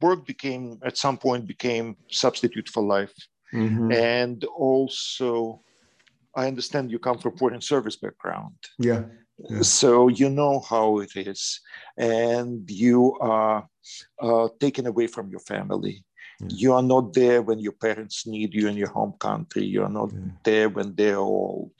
[0.00, 3.12] work became at some point became substitute for life,
[3.52, 3.92] mm-hmm.
[3.92, 5.60] and also
[6.34, 8.56] I understand you come from foreign service background.
[8.78, 9.02] Yeah.
[9.38, 9.62] Yeah.
[9.62, 11.60] So you know how it is,
[11.96, 13.68] and you are
[14.20, 16.04] uh, taken away from your family.
[16.42, 16.52] Mm.
[16.52, 19.64] You are not there when your parents need you in your home country.
[19.64, 20.20] You are not yeah.
[20.44, 21.72] there when they're old.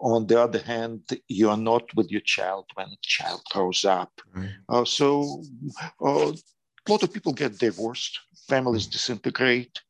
[0.00, 4.12] On the other hand, you are not with your child when the child grows up.
[4.34, 4.50] Right.
[4.68, 5.42] Uh, so
[6.04, 6.32] uh,
[6.86, 8.92] a lot of people get divorced, families mm.
[8.92, 9.80] disintegrate,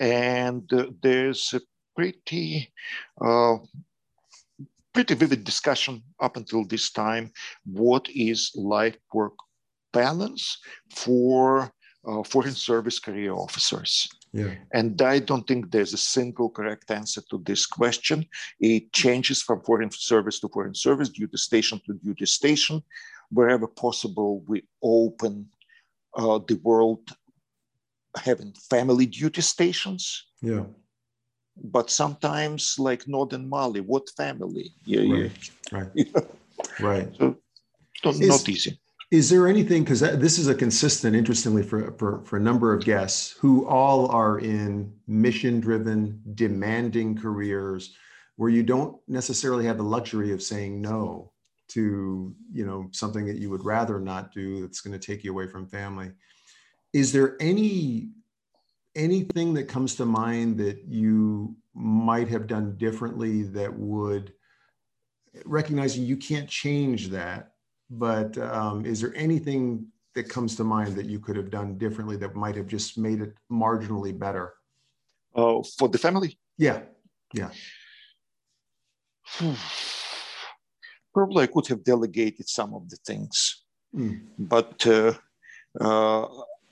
[0.00, 1.60] and uh, there's a
[1.94, 2.72] pretty
[3.20, 3.56] uh,
[4.98, 7.30] pretty vivid discussion up until this time.
[7.64, 9.34] What is life work
[9.92, 10.58] balance
[10.92, 11.72] for
[12.04, 14.08] uh, foreign service career officers?
[14.32, 14.54] Yeah.
[14.72, 18.26] And I don't think there's a single correct answer to this question.
[18.58, 22.82] It changes from foreign service to foreign service, duty station to duty station.
[23.30, 25.46] Wherever possible, we open
[26.16, 27.08] uh, the world
[28.16, 30.26] having family duty stations.
[30.42, 30.64] Yeah
[31.64, 35.28] but sometimes like northern mali what family yeah
[35.72, 36.06] right yeah.
[36.80, 37.16] right, right.
[38.02, 38.78] so is, not easy
[39.10, 42.84] is there anything because this is a consistent interestingly for, for for a number of
[42.84, 47.94] guests who all are in mission driven demanding careers
[48.36, 51.32] where you don't necessarily have the luxury of saying no
[51.68, 55.30] to you know something that you would rather not do that's going to take you
[55.30, 56.10] away from family
[56.92, 58.10] is there any
[58.98, 64.32] anything that comes to mind that you might have done differently that would
[65.44, 67.52] recognizing you can't change that
[67.90, 72.16] but um, is there anything that comes to mind that you could have done differently
[72.16, 74.54] that might have just made it marginally better?
[75.34, 76.38] Uh, for the family?
[76.58, 76.80] Yeah
[77.32, 77.50] yeah.
[81.14, 83.64] Probably i could have delegated some of the things.
[83.94, 84.20] Mm.
[84.38, 85.14] but uh,
[85.80, 86.26] uh,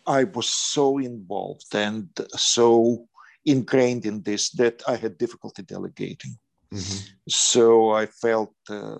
[0.07, 3.09] I was so involved and so
[3.45, 6.39] ingrained in this that I had difficulty delegating.
[6.73, 7.07] Mm-hmm.
[7.29, 8.99] So I felt uh,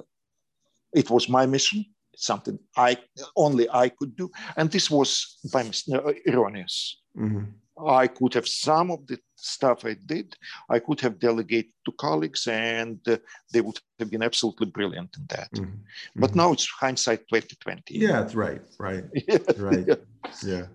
[0.95, 1.85] it was my mission,
[2.17, 2.99] something I
[3.37, 7.01] only I could do, and this was by mistake, uh, erroneous.
[7.19, 7.45] Mm-hmm.
[7.87, 10.35] I could have some of the stuff I did,
[10.71, 13.19] I could have delegated to colleagues, and uh,
[13.53, 15.53] they would have been absolutely brilliant in that.
[15.53, 15.75] Mm-hmm.
[16.17, 16.39] But mm-hmm.
[16.39, 17.99] now it's hindsight 2020.
[17.99, 19.05] Yeah, that's right, right,
[19.59, 19.87] right.
[19.87, 19.97] yeah.
[20.43, 20.67] yeah.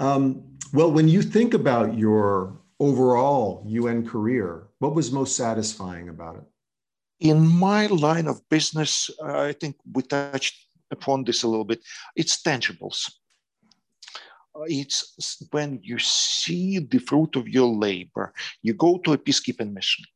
[0.00, 6.36] Um, well, when you think about your overall UN career, what was most satisfying about
[6.36, 6.44] it?
[7.20, 10.56] In my line of business, I think we touched
[10.90, 11.80] upon this a little bit.
[12.16, 13.12] It's tangibles.
[14.66, 18.32] It's when you see the fruit of your labor.
[18.62, 20.06] You go to a peacekeeping mission,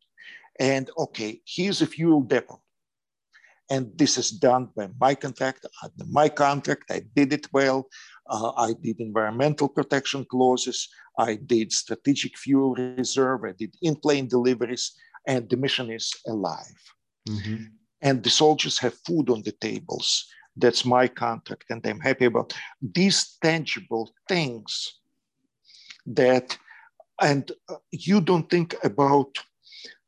[0.58, 2.62] and okay, here's a fuel depot.
[3.70, 5.66] And this is done by my contract,
[6.10, 7.88] my contract, I did it well.
[8.28, 10.88] Uh, I did environmental protection clauses.
[11.18, 13.44] I did strategic fuel reserve.
[13.44, 14.92] I did in plane deliveries,
[15.26, 16.80] and the mission is alive.
[17.28, 17.64] Mm-hmm.
[18.02, 20.26] And the soldiers have food on the tables.
[20.56, 25.00] That's my contract, and I'm happy about these tangible things
[26.06, 26.56] that,
[27.20, 29.36] and uh, you don't think about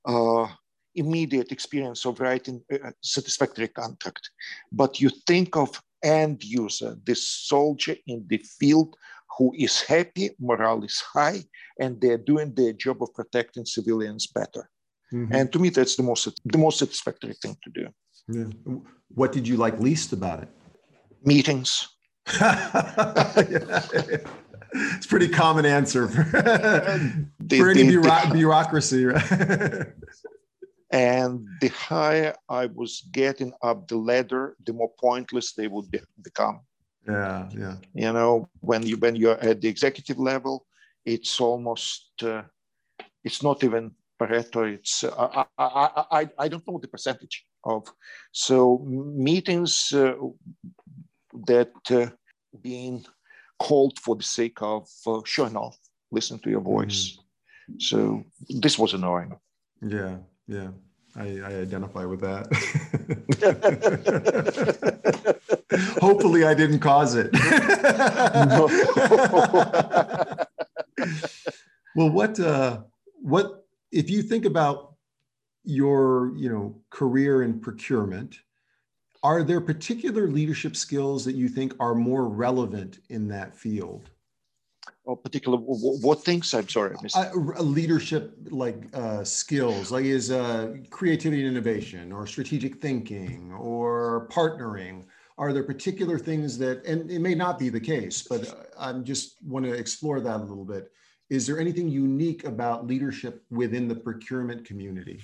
[0.04, 0.46] uh,
[0.94, 4.30] immediate experience of writing a satisfactory contract,
[4.72, 8.96] but you think of end user, the soldier in the field
[9.36, 11.42] who is happy, morale is high,
[11.80, 14.70] and they're doing their job of protecting civilians better.
[15.12, 15.34] Mm-hmm.
[15.34, 17.86] And to me, that's the most the most satisfactory thing to do.
[18.28, 18.78] Yeah.
[19.14, 20.48] What did you like least about it?
[21.22, 21.88] Meetings.
[24.78, 26.22] It's pretty common answer for,
[27.40, 29.22] the, for any the, bureaucracy, right?
[30.96, 36.00] and the higher I was getting up the ladder, the more pointless they would be,
[36.22, 36.60] become.
[37.06, 37.76] Yeah, yeah.
[37.94, 40.66] You know, when you when you're at the executive level,
[41.04, 42.42] it's almost uh,
[43.22, 44.62] it's not even Pareto.
[44.74, 47.82] It's uh, I, I, I I don't know the percentage of
[48.32, 48.78] so
[49.28, 50.14] meetings uh,
[51.46, 52.08] that uh,
[52.62, 53.04] being
[53.58, 55.76] called for the sake of uh, showing off,
[56.10, 57.18] listen to your voice.
[57.70, 57.82] Mm.
[57.88, 58.24] So
[58.62, 59.32] this was annoying.
[59.82, 60.70] Yeah, yeah.
[61.18, 62.46] I, I identify with that.
[66.00, 67.30] Hopefully, I didn't cause it.
[71.94, 72.82] well, what uh,
[73.22, 74.94] what if you think about
[75.64, 78.38] your you know career in procurement?
[79.22, 84.10] Are there particular leadership skills that you think are more relevant in that field?
[85.06, 86.52] Or particular what things?
[86.52, 92.82] I'm sorry, uh, leadership like uh, skills, like is uh, creativity and innovation, or strategic
[92.82, 95.04] thinking, or partnering.
[95.38, 99.36] Are there particular things that, and it may not be the case, but I'm just
[99.44, 100.90] want to explore that a little bit.
[101.30, 105.20] Is there anything unique about leadership within the procurement community?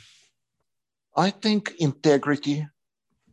[1.17, 2.69] I think integrity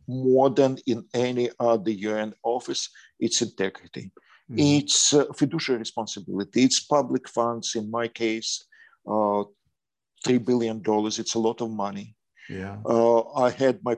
[0.07, 4.11] more than in any other UN office, it's integrity.
[4.49, 4.59] Mm-hmm.
[4.59, 6.63] It's uh, fiduciary responsibility.
[6.63, 7.75] It's public funds.
[7.75, 8.65] In my case,
[9.07, 9.43] uh,
[10.25, 10.81] $3 billion.
[10.85, 12.15] It's a lot of money.
[12.49, 12.77] Yeah.
[12.85, 13.95] Uh, I had my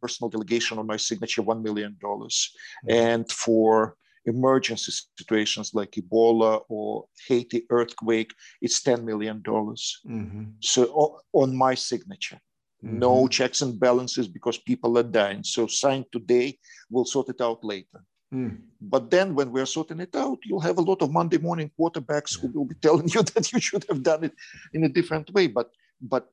[0.00, 1.96] personal delegation on my signature, $1 million.
[2.02, 2.90] Mm-hmm.
[2.90, 9.40] And for emergency situations like Ebola or Haiti earthquake, it's $10 million.
[9.40, 10.44] Mm-hmm.
[10.60, 12.40] So on my signature.
[12.84, 12.98] Mm-hmm.
[12.98, 15.42] No checks and balances because people are dying.
[15.44, 16.58] So sign today,
[16.90, 18.04] we'll sort it out later.
[18.34, 18.58] Mm.
[18.80, 22.38] But then when we're sorting it out, you'll have a lot of Monday morning quarterbacks
[22.38, 24.34] who will be telling you that you should have done it
[24.72, 25.46] in a different way.
[25.46, 26.28] But but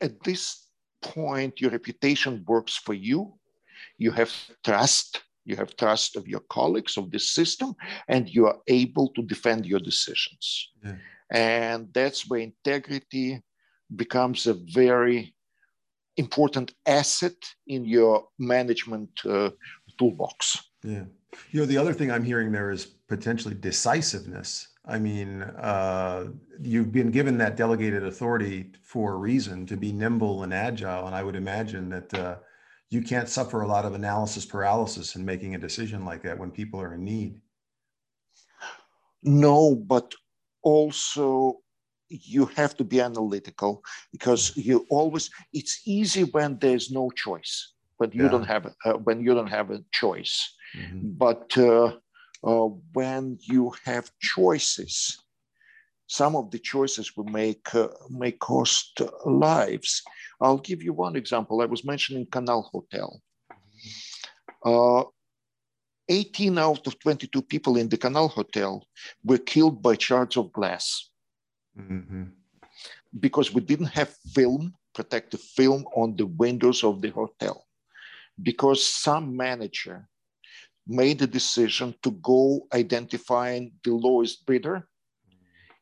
[0.00, 0.66] at this
[1.02, 3.34] point, your reputation works for you.
[3.98, 4.32] You have
[4.64, 5.22] trust.
[5.44, 7.74] You have trust of your colleagues of this system,
[8.08, 10.72] and you are able to defend your decisions.
[10.84, 10.96] Yeah.
[11.30, 13.42] And that's where integrity
[13.94, 15.36] becomes a very
[16.16, 19.50] important asset in your management uh,
[19.98, 20.58] toolbox.
[20.86, 21.04] Yeah.
[21.50, 24.68] You know, the other thing I'm hearing there is potentially decisiveness.
[24.84, 26.28] I mean, uh,
[26.60, 31.06] you've been given that delegated authority for a reason to be nimble and agile.
[31.06, 32.36] And I would imagine that uh,
[32.88, 36.52] you can't suffer a lot of analysis paralysis in making a decision like that when
[36.52, 37.40] people are in need.
[39.24, 40.14] No, but
[40.62, 41.60] also
[42.08, 48.12] you have to be analytical because you always it's easy when there's no choice when
[48.12, 48.30] you yeah.
[48.30, 51.00] don't have uh, when you don't have a choice mm-hmm.
[51.02, 51.92] but uh,
[52.44, 55.18] uh, when you have choices
[56.08, 60.02] some of the choices we make uh, may cost lives.
[60.40, 61.60] I'll give you one example.
[61.60, 63.20] I was mentioning canal hotel.
[64.64, 65.02] Uh,
[66.08, 68.86] 18 out of 22 people in the canal hotel
[69.24, 71.10] were killed by shards of glass.
[71.78, 72.24] Mm-hmm.
[73.20, 77.66] because we didn't have film, protective film on the windows of the hotel,
[78.42, 80.08] because some manager
[80.86, 84.88] made a decision to go identifying the lowest bidder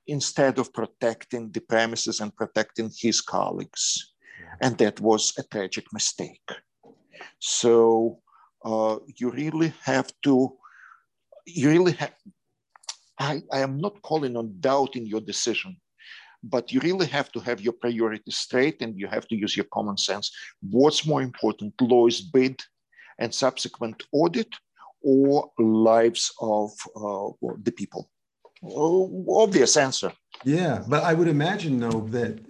[0.06, 4.14] instead of protecting the premises and protecting his colleagues.
[4.60, 6.48] And that was a tragic mistake.
[7.38, 8.20] So
[8.64, 10.56] uh, you really have to,
[11.46, 12.14] you really have,
[13.18, 15.76] I, I am not calling on doubting your decision,
[16.42, 19.66] but you really have to have your priorities straight and you have to use your
[19.72, 20.30] common sense.
[20.60, 22.60] What's more important, lowest bid
[23.18, 24.48] and subsequent audit
[25.04, 28.10] or lives of uh, the people?
[28.62, 30.12] Obvious answer.
[30.44, 32.40] Yeah, but I would imagine though that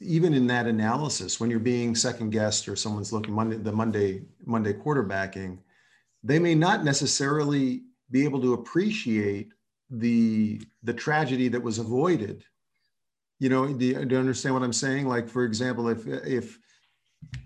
[0.00, 4.22] even in that analysis, when you're being second guessed or someone's looking Monday, the Monday
[4.44, 5.58] Monday quarterbacking,
[6.24, 9.52] they may not necessarily be able to appreciate
[9.90, 12.44] the the tragedy that was avoided
[13.38, 16.58] you know do you, do you understand what i'm saying like for example if if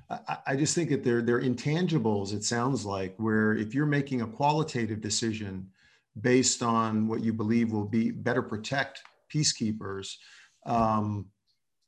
[0.08, 4.22] I, I just think that they're they're intangibles it sounds like where if you're making
[4.22, 5.68] a qualitative decision
[6.20, 9.02] based on what you believe will be better protect
[9.32, 10.14] peacekeepers
[10.64, 11.26] um,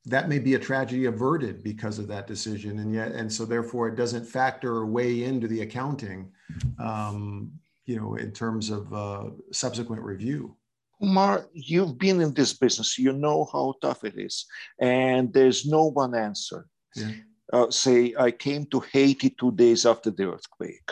[0.04, 3.88] that may be a tragedy averted because of that decision and yet and so therefore
[3.88, 6.30] it doesn't factor or weigh into the accounting
[6.78, 7.50] um,
[7.86, 10.56] you know in terms of uh, subsequent review
[11.00, 12.98] Kumar, you've been in this business.
[12.98, 14.46] You know how tough it is,
[14.80, 16.66] and there's no one answer.
[16.96, 17.12] Yeah.
[17.52, 20.90] Uh, say, I came to Haiti two days after the earthquake.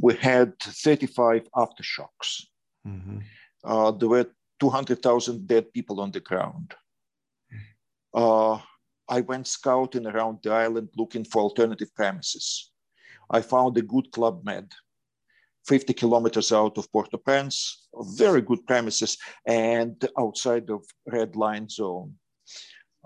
[0.00, 2.44] we had 35 aftershocks.
[2.86, 3.18] Mm-hmm.
[3.64, 4.26] Uh, there were
[4.60, 6.74] 200,000 dead people on the ground.
[8.14, 8.58] Uh,
[9.08, 12.70] I went scouting around the island looking for alternative premises.
[13.30, 14.70] I found a good Club Med,
[15.66, 19.16] 50 kilometers out of Port-au-Prince, very good premises,
[19.46, 22.14] and outside of red line zone.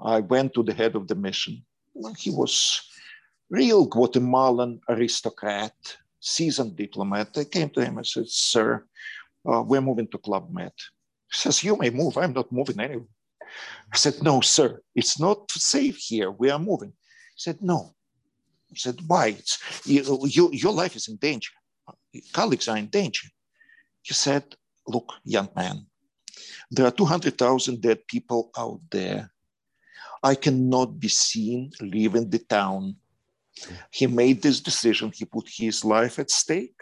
[0.03, 1.65] I went to the head of the mission.
[2.19, 2.83] He was
[3.51, 5.75] real Guatemalan aristocrat,
[6.21, 7.37] seasoned diplomat.
[7.37, 8.85] I came to him and said, sir,
[9.49, 10.73] uh, we're moving to Club Med.
[11.33, 13.07] He says, you may move, I'm not moving anywhere.
[13.93, 16.93] I said, no, sir, it's not safe here, we are moving.
[17.35, 17.95] He said, no.
[18.69, 19.37] He said, why?
[19.85, 21.53] You, you, your life is in danger.
[22.33, 23.29] Colleagues are in danger.
[24.03, 24.45] He said,
[24.87, 25.87] look, young man,
[26.71, 29.31] there are 200,000 dead people out there.
[30.23, 32.97] I cannot be seen leaving the town
[33.91, 35.13] he made this decision.
[35.15, 36.79] He put his life at stake,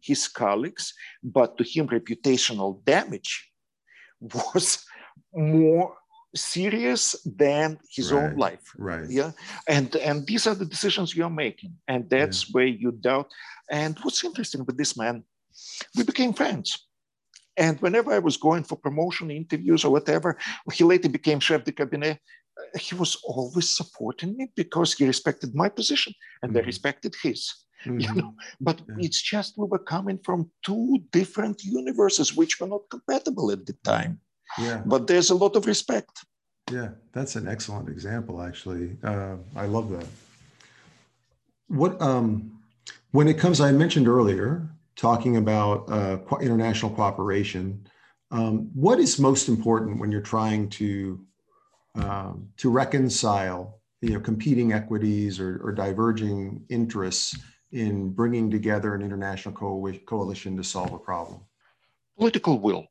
[0.00, 3.50] his colleagues, but to him, reputational damage
[4.20, 4.84] was
[5.34, 5.96] more
[6.34, 8.24] serious than his right.
[8.24, 8.72] own life.
[8.76, 9.08] Right.
[9.08, 9.32] Yeah.
[9.66, 11.74] And and these are the decisions you're making.
[11.88, 12.52] And that's yeah.
[12.52, 13.30] where you doubt.
[13.70, 15.24] And what's interesting with this man,
[15.96, 16.86] we became friends.
[17.56, 20.38] And whenever I was going for promotion interviews or whatever,
[20.72, 22.20] he later became chef de cabinet
[22.78, 26.64] he was always supporting me because he respected my position and mm-hmm.
[26.64, 27.52] I respected his.
[27.84, 28.00] Mm-hmm.
[28.00, 28.96] You know, but yeah.
[28.98, 33.72] it's just we were coming from two different universes which were not compatible at the
[33.84, 34.20] time.
[34.58, 34.82] Yeah.
[34.84, 36.24] But there's a lot of respect.
[36.70, 38.42] Yeah, that's an excellent example.
[38.42, 40.06] Actually, uh, I love that.
[41.68, 42.60] What um,
[43.12, 47.86] when it comes, I mentioned earlier talking about uh, international cooperation.
[48.30, 51.18] Um, what is most important when you're trying to
[51.94, 57.36] um, to reconcile you know competing equities or, or, diverging interests
[57.72, 61.40] in bringing together an international co- coalition to solve a problem.
[62.18, 62.86] Political will.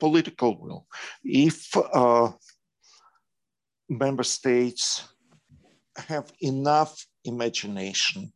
[0.00, 0.86] Political will.
[1.22, 2.32] If uh,
[3.88, 5.08] member states
[5.96, 8.32] have enough imagination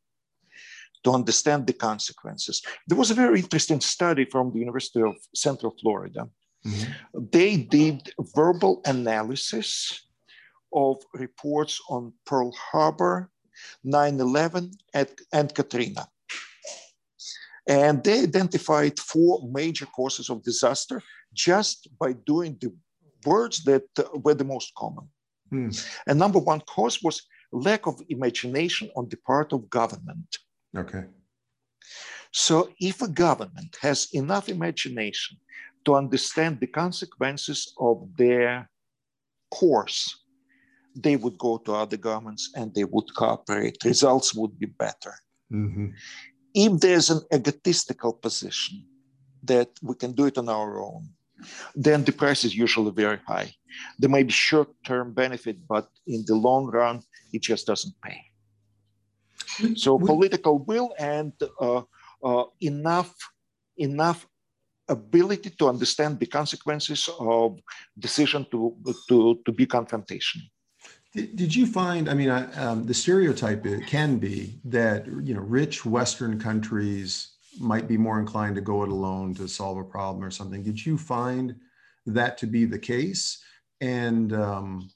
[1.05, 2.62] to understand the consequences.
[2.86, 6.28] There was a very interesting study from the university of central florida
[6.66, 7.24] Mm-hmm.
[7.32, 10.06] They did verbal analysis
[10.72, 13.30] of reports on Pearl Harbor,
[13.84, 14.70] 9 11,
[15.32, 16.09] and Katrina.
[17.66, 21.02] And they identified four major causes of disaster
[21.34, 22.72] just by doing the
[23.26, 23.84] words that
[24.24, 25.09] were the most common.
[25.52, 25.86] Mm.
[26.06, 30.38] And number one cause was lack of imagination on the part of government.
[30.76, 31.04] Okay.
[32.32, 35.38] So if a government has enough imagination
[35.89, 38.68] to understand the consequences of their
[39.51, 40.01] course,
[40.95, 43.82] they would go to other governments and they would cooperate.
[43.84, 45.14] Results would be better.
[45.51, 45.86] Mm-hmm.
[46.53, 48.84] If there's an egotistical position
[49.45, 51.09] that we can do it on our own,
[51.74, 53.51] then the price is usually very high.
[53.99, 57.01] There may be short term benefit, but in the long run,
[57.32, 58.20] it just doesn't pay.
[59.76, 61.82] So, political will and uh,
[62.22, 63.14] uh, enough
[63.78, 64.26] enough
[64.89, 67.59] ability to understand the consequences of
[67.99, 68.76] decision to,
[69.09, 70.43] to, to be confrontation.
[71.14, 76.39] Did, you find, I mean, um, the stereotype can be that, you know, rich Western
[76.39, 80.62] countries might be more inclined to go it alone to solve a problem or something.
[80.62, 81.57] Did you find
[82.07, 83.43] that to be the case?
[83.80, 84.91] And, um,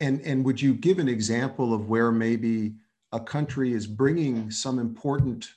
[0.00, 2.74] and, and would you give an example of where maybe
[3.12, 5.50] a country is bringing some important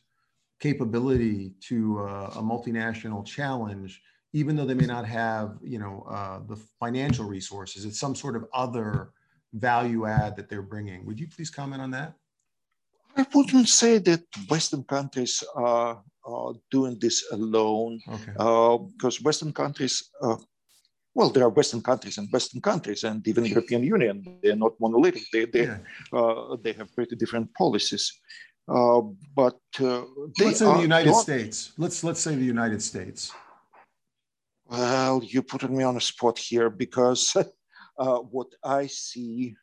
[0.67, 1.39] capability
[1.69, 3.91] to uh, a multinational challenge,
[4.39, 7.79] even though they may not have, you know, uh, the financial resources.
[7.87, 8.89] It's some sort of other
[9.69, 10.99] value add that they're bringing.
[11.05, 12.09] Would you please comment on that?
[13.19, 15.33] I wouldn't say that Western countries
[15.69, 15.93] are,
[16.31, 18.33] are doing this alone, okay.
[18.45, 19.95] uh, because Western countries,
[20.25, 20.37] uh,
[21.17, 24.15] well, there are Western countries and Western countries, and even European Union.
[24.41, 25.25] They're not monolithic.
[25.33, 26.17] They they, yeah.
[26.17, 28.05] uh, they have pretty different policies.
[28.67, 29.01] Uh,
[29.35, 30.03] but uh,
[30.39, 31.73] let's say the United not, States.
[31.77, 33.31] Let's let's say the United States.
[34.65, 37.35] Well, you put me on a spot here because
[37.97, 39.55] uh, what I see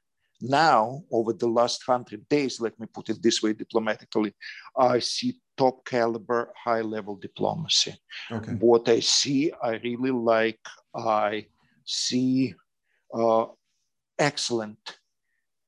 [0.42, 4.34] now over the last hundred days, let me put it this way diplomatically,
[4.76, 7.94] I see top caliber, high level diplomacy.
[8.30, 8.52] Okay.
[8.52, 10.60] What I see, I really like.
[10.94, 11.46] I
[11.84, 12.54] see
[13.12, 13.46] uh,
[14.18, 14.98] excellent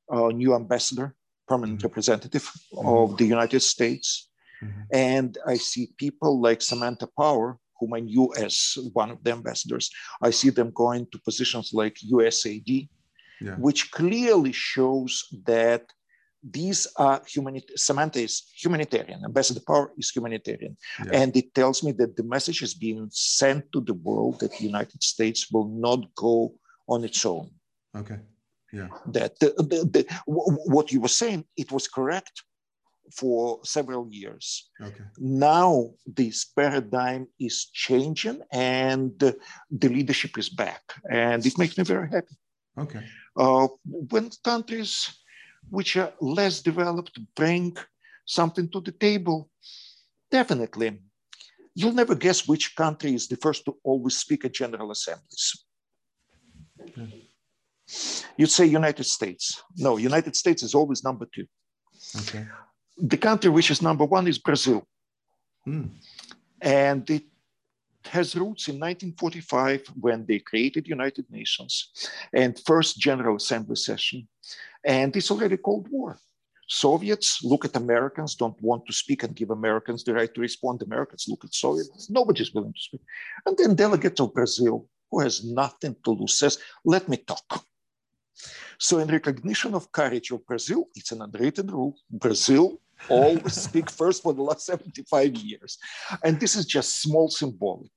[0.09, 1.15] uh, new ambassador
[1.47, 1.87] permanent mm-hmm.
[1.87, 2.87] representative mm-hmm.
[2.87, 4.29] of the United States.
[4.63, 4.81] Mm-hmm.
[4.93, 9.89] And I see people like Samantha Power, whom I knew as one of the ambassadors.
[10.21, 12.89] I see them going to positions like USAID,
[13.41, 13.55] yeah.
[13.55, 15.83] which clearly shows that
[16.43, 17.77] these are humanitarian.
[17.77, 19.23] Samantha is humanitarian.
[19.23, 21.21] Ambassador Power is humanitarian, Yeah.
[21.21, 24.65] and it tells me that the message is being sent to the world that the
[24.65, 26.53] United States will not go
[26.87, 27.49] on its own.
[27.95, 28.19] Okay.
[28.73, 28.89] Yeah.
[29.15, 32.41] That the, the, the, wh- what you were saying, it was correct
[33.19, 34.71] for several years.
[34.81, 35.03] Okay.
[35.19, 39.11] Now this paradigm is changing, and
[39.83, 42.35] the leadership is back, and it makes me very happy.
[42.77, 43.03] Okay.
[43.37, 44.91] Uh, when countries
[45.69, 47.77] which are less developed bring
[48.25, 49.49] something to the table,
[50.31, 50.99] definitely.
[51.75, 55.65] You'll never guess which country is the first to always speak at general assemblies.
[58.37, 59.61] You'd say United States.
[59.77, 61.45] No, United States is always number two.
[62.21, 62.45] Okay.
[62.97, 64.87] The country which is number one is Brazil.
[65.65, 65.87] Hmm.
[66.61, 67.23] And it
[68.05, 71.91] has roots in 1945 when they created United Nations
[72.33, 74.27] and first General Assembly session.
[74.83, 76.17] And it's already Cold War.
[76.67, 80.81] Soviets look at Americans, don't want to speak and give Americans the right to respond.
[80.81, 83.01] Americans look at Soviets, nobody's willing to speak.
[83.45, 87.65] And then delegate of Brazil, who has nothing to lose, says, let me talk.
[88.79, 91.95] So in recognition of courage of Brazil, it's an unwritten rule.
[92.09, 92.79] Brazil
[93.09, 95.77] always speak first for the last 75 years.
[96.23, 97.91] And this is just small symbolic,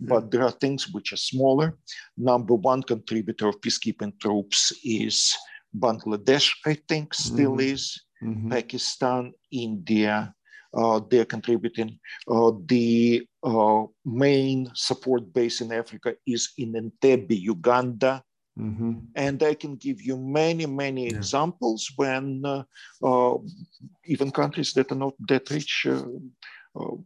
[0.00, 1.76] but there are things which are smaller.
[2.16, 5.34] Number one contributor of peacekeeping troops is
[5.76, 7.72] Bangladesh, I think, still Mhm.
[7.72, 8.00] is.
[8.22, 8.50] Mhm.
[8.50, 10.32] Pakistan, India,
[10.74, 11.98] uh, they're contributing.
[12.28, 18.22] Uh, the uh, main support base in Africa is in Entebbe, Uganda.
[18.58, 19.06] Mhm.
[19.14, 21.16] And I can give you many, many Yeah.
[21.16, 22.62] examples when uh,
[23.02, 23.38] uh,
[24.04, 26.02] even countries that are not that rich uh,
[26.78, 26.96] uh,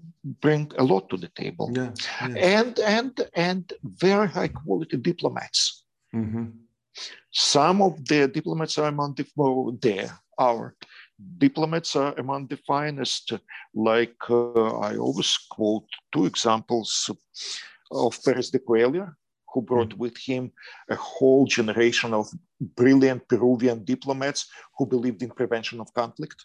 [0.40, 1.70] bring a lot to the table.
[1.74, 1.92] Yeah.
[2.28, 2.60] yeah.
[2.60, 5.84] And, and, and very high quality diplomats.
[6.14, 6.52] Mhm.
[7.30, 10.74] Some of the diplomats are among the, well, there, our
[11.38, 13.32] diplomats are among the finest.
[13.74, 17.10] Like uh, I always quote two examples
[17.90, 19.14] of Perez de Cuellar,
[19.56, 20.52] who brought with him
[20.90, 22.24] a whole generation of
[22.80, 24.40] brilliant Peruvian diplomats
[24.76, 26.38] who believed in prevention of conflict.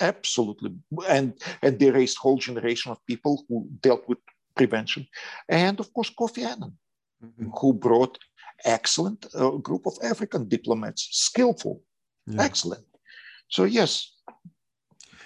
[0.00, 0.70] Absolutely.
[1.08, 1.26] And,
[1.60, 4.18] and they raised whole generation of people who dealt with
[4.54, 5.08] prevention.
[5.48, 6.72] And of course, Kofi Annan,
[7.24, 7.50] Mhm.
[7.60, 8.14] who brought
[8.76, 11.76] excellent uh, group of African diplomats, skillful,
[12.28, 12.44] Yeah.
[12.46, 12.86] excellent.
[13.56, 13.90] So yes,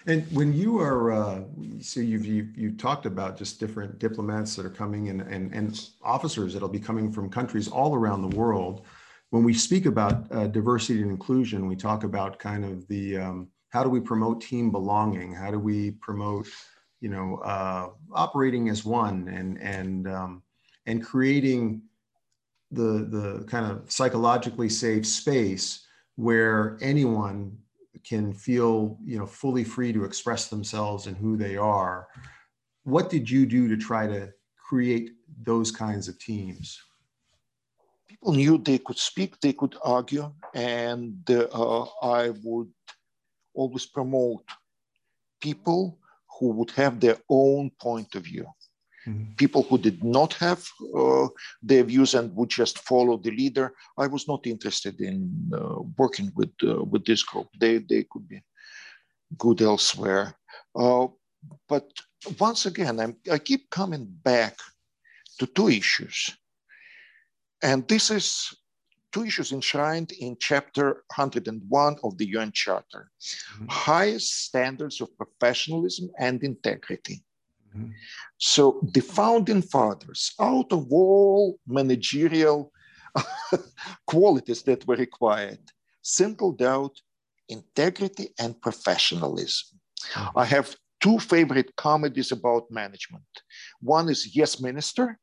[0.07, 1.43] And when you are, uh,
[1.81, 5.89] so you've, you you talked about just different diplomats that are coming and, and, and
[6.03, 8.85] officers that'll be coming from countries all around the world.
[9.31, 13.49] When we speak about uh, diversity and inclusion, we talk about kind of the, um,
[13.71, 15.33] how do we promote team belonging?
[15.33, 16.49] How do we promote,
[17.01, 20.43] you know, uh, operating as one and, and, um,
[20.87, 21.83] and creating
[22.73, 25.87] the, the kind of psychologically safe space
[26.17, 27.57] where anyone
[28.05, 32.09] can feel you know fully free to express themselves and who they are
[32.85, 34.29] what did you do to try to
[34.69, 35.11] create
[35.45, 36.81] those kinds of teams
[38.23, 42.71] people knew they could speak, they could argue, and uh, I would
[43.55, 44.45] always promote
[45.41, 45.99] people
[46.39, 48.47] who would have their own point of view.
[49.07, 49.37] Mhm.
[49.37, 50.65] People who did not have
[50.97, 51.29] uh,
[51.63, 53.75] their views and would just follow the leader.
[53.99, 57.49] I was not interested in uh, working with uh, with this group.
[57.59, 58.41] They they could be
[59.39, 60.35] good elsewhere.
[60.75, 61.09] Uh,
[61.69, 61.91] but
[62.39, 64.57] once again, I'm, I keep coming back
[65.39, 66.31] to two issues.
[67.63, 68.55] And this is
[69.13, 73.11] two issues enshrined in chapter 101 of the UN Charter
[73.59, 73.71] Mhm.
[73.71, 77.25] highest standards of professionalism and integrity.
[78.39, 82.73] So the founding fathers, out of all managerial
[84.07, 85.61] qualities that were required,
[86.03, 86.95] singled out
[87.49, 89.79] integrity and professionalism.
[90.15, 90.33] Mhm.
[90.43, 93.33] I have two favorite comedies about management.
[93.81, 95.19] One is Yes Minister,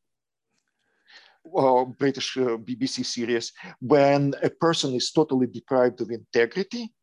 [1.58, 6.94] uh, British uh, BBC series, when a person is totally deprived of integrity.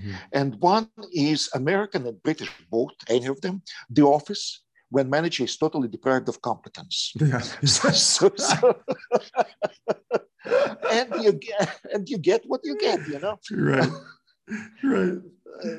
[0.00, 0.14] Mhm.
[0.32, 5.56] And one is American and British, both, any of them, The Office, when manager is
[5.56, 7.12] totally deprived of competence.
[7.20, 7.40] Yeah.
[7.64, 8.76] so, so-
[10.96, 13.36] and you get and you get what you get, you know.
[13.70, 13.92] right.
[14.84, 15.18] Right.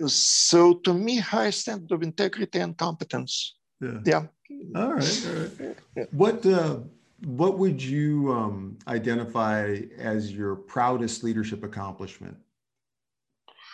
[0.08, 3.34] So to me, high standard of integrity and competence.
[3.82, 4.00] Yeah.
[4.12, 4.24] Yeah.
[4.76, 5.28] All right.
[5.28, 5.36] All
[5.96, 6.08] right.
[6.12, 6.78] What uh,
[7.40, 9.82] what would you um, identify
[10.14, 12.38] as your proudest leadership accomplishment?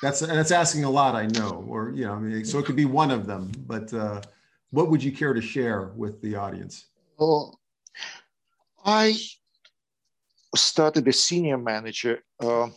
[0.02, 2.76] That's that's asking a lot, I know, or you know, I mean, so it could
[2.86, 3.52] be one of them.
[3.68, 4.22] But uh,
[4.72, 6.88] what would you care to share with the audience?
[7.18, 7.60] Well,
[8.86, 9.18] I
[10.56, 12.70] started as senior manager uh,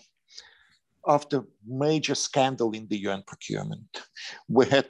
[1.07, 4.03] after major scandal in the UN procurement.
[4.49, 4.89] We had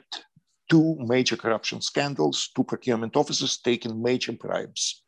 [0.69, 5.03] two major corruption scandals, two procurement officers taking major bribes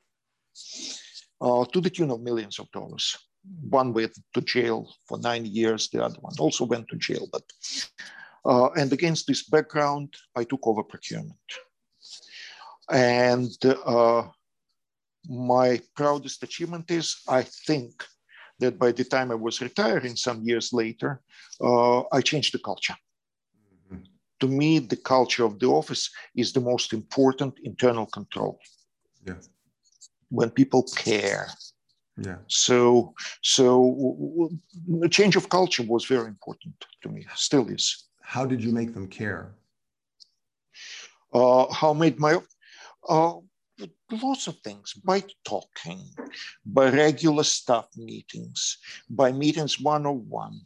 [1.42, 3.18] uh, to the tune of millions of dollars.
[3.70, 7.28] One went to jail for nine years, the other one also went to jail.
[7.32, 7.44] But
[8.46, 11.40] uh, and against this background, I took over procurement.
[12.92, 13.52] And
[13.86, 14.24] uh,
[15.28, 18.04] my proudest achievement is, I think,
[18.60, 21.22] that by the time I was retiring some years later,
[21.62, 22.96] uh, I changed the culture.
[23.92, 24.04] Mm-hmm.
[24.42, 28.60] To me, the culture of the office is the most important internal control.
[29.26, 29.36] Yeah.
[30.30, 31.48] When people care.
[32.18, 32.38] Yeah.
[32.48, 34.50] So, so
[34.88, 37.26] the change of culture was very important to me.
[37.36, 38.06] Still is.
[38.22, 39.54] How did you make them care?
[41.34, 42.40] Uh, how made my
[43.08, 43.36] uh,
[44.12, 44.94] lots of things.
[44.94, 46.02] By talking,
[46.66, 48.78] by regular staff meetings,
[49.10, 50.62] by meetings one on one,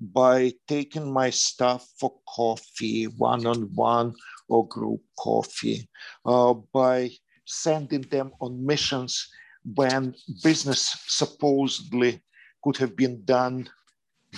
[0.00, 4.14] by taking my staff for coffee, one on one
[4.48, 5.88] or group coffee,
[6.26, 7.10] uh, by
[7.46, 9.28] sending them on missions
[9.74, 12.22] when business supposedly
[12.62, 13.68] could have been done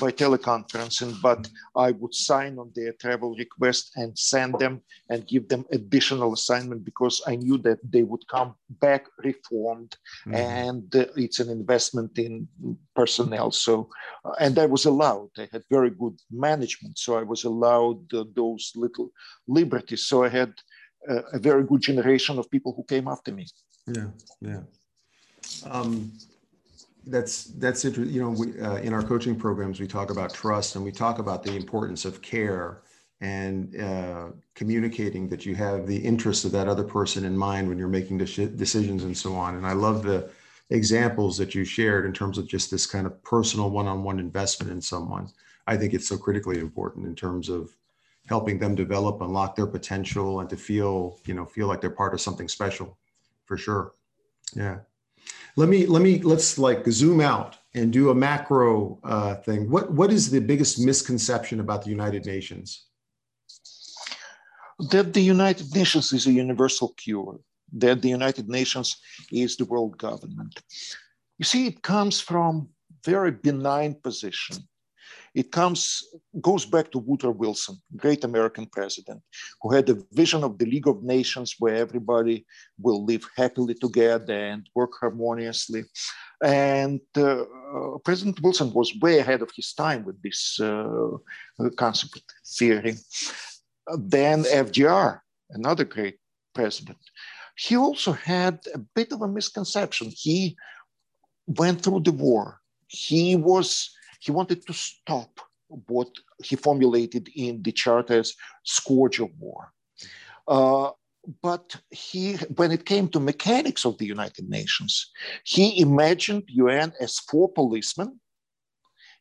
[0.00, 5.48] by teleconferencing, but I would sign on their travel request and send them and give
[5.48, 10.34] them additional assignment because I knew that they would come back reformed mm-hmm.
[10.34, 12.48] and uh, it's an investment in
[12.94, 13.50] personnel.
[13.50, 13.88] So,
[14.24, 16.98] uh, and I was allowed, I had very good management.
[16.98, 19.10] So I was allowed uh, those little
[19.46, 20.04] liberties.
[20.06, 20.52] So I had
[21.08, 23.46] uh, a very good generation of people who came after me.
[23.86, 24.08] Yeah,
[24.40, 24.62] yeah.
[25.64, 26.12] Um,
[27.06, 28.14] that's that's interesting.
[28.14, 31.18] You know, we, uh, in our coaching programs, we talk about trust and we talk
[31.18, 32.82] about the importance of care
[33.20, 37.78] and uh, communicating that you have the interests of that other person in mind when
[37.78, 39.54] you're making decisions and so on.
[39.54, 40.30] And I love the
[40.68, 44.82] examples that you shared in terms of just this kind of personal one-on-one investment in
[44.82, 45.28] someone.
[45.66, 47.74] I think it's so critically important in terms of
[48.26, 52.12] helping them develop, unlock their potential, and to feel, you know, feel like they're part
[52.12, 52.98] of something special,
[53.46, 53.92] for sure.
[54.54, 54.80] Yeah
[55.56, 59.70] let me let me let's like zoom out and do a macro uh, thing.
[59.70, 62.86] What what is the biggest misconception about the United Nations?
[64.90, 67.40] That the United Nations is a universal cure.
[67.72, 68.96] That the United Nations
[69.32, 70.60] is the world government.
[71.38, 72.68] You see, it comes from
[73.04, 74.56] very benign position
[75.36, 76.02] it comes
[76.40, 79.20] goes back to Woodrow Wilson, great American president,
[79.60, 82.46] who had a vision of the League of Nations where everybody
[82.80, 85.84] will live happily together and work harmoniously.
[86.42, 87.44] And uh,
[88.02, 91.18] President Wilson was way ahead of his time with this uh,
[91.76, 92.22] concept
[92.58, 92.94] theory.
[93.98, 95.20] Then FDR,
[95.50, 96.16] another great
[96.54, 96.98] president,
[97.56, 100.10] he also had a bit of a misconception.
[100.14, 100.56] He
[101.46, 102.60] went through the war.
[102.88, 103.90] He was
[104.26, 106.10] he wanted to stop what
[106.42, 109.72] he formulated in the charter as scourge of war.
[110.48, 110.90] Uh,
[111.42, 115.10] but he, when it came to mechanics of the United Nations,
[115.44, 118.20] he imagined UN as four policemen,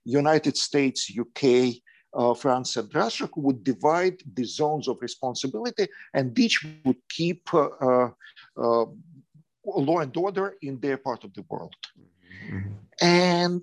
[0.04, 1.44] United States, UK,
[2.14, 7.42] uh, France, and Russia, who would divide the zones of responsibility, and each would keep
[7.54, 8.10] uh, uh,
[8.58, 8.86] uh
[9.66, 11.76] law and order in their part of the world.
[12.52, 12.85] Mm-hmm.
[13.02, 13.62] And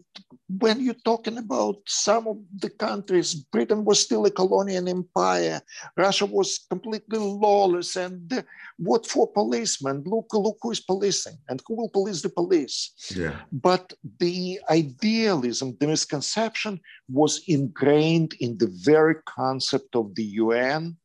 [0.58, 5.62] when you're talking about some of the countries, Britain was still a colonial empire.
[5.96, 7.96] Russia was completely lawless.
[7.96, 8.44] And
[8.78, 10.02] what for policemen?
[10.04, 12.92] Look, look who is policing and who will police the police.
[13.16, 13.40] Yeah.
[13.50, 20.96] But the idealism, the misconception was ingrained in the very concept of the UN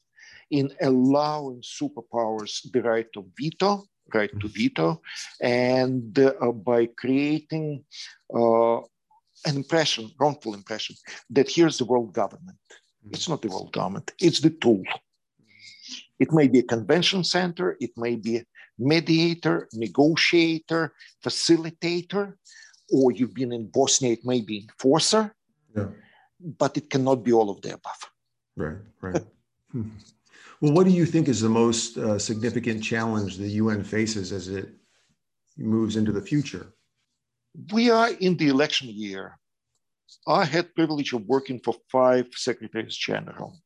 [0.52, 5.02] in allowing superpowers the right of veto right to veto,
[5.42, 7.84] and uh, by creating
[8.34, 8.78] uh,
[9.46, 10.96] an impression, wrongful impression,
[11.30, 12.58] that here's the world government.
[12.70, 13.14] Mm-hmm.
[13.14, 14.84] It's not the world government, it's the tool.
[16.20, 18.46] It may be a convention center, it may be a
[18.80, 20.94] mediator, negotiator,
[21.24, 22.34] facilitator,
[22.92, 25.36] or you've been in Bosnia, it may be enforcer,
[25.76, 25.88] yeah.
[26.58, 28.02] but it cannot be all of the above.
[28.56, 29.24] Right, right.
[30.60, 34.48] Well, what do you think is the most uh, significant challenge the UN faces as
[34.48, 34.70] it
[35.58, 36.74] moves into the future?
[37.72, 39.38] We are in the election year.
[40.28, 43.60] I had privilege of working for five secretaries general.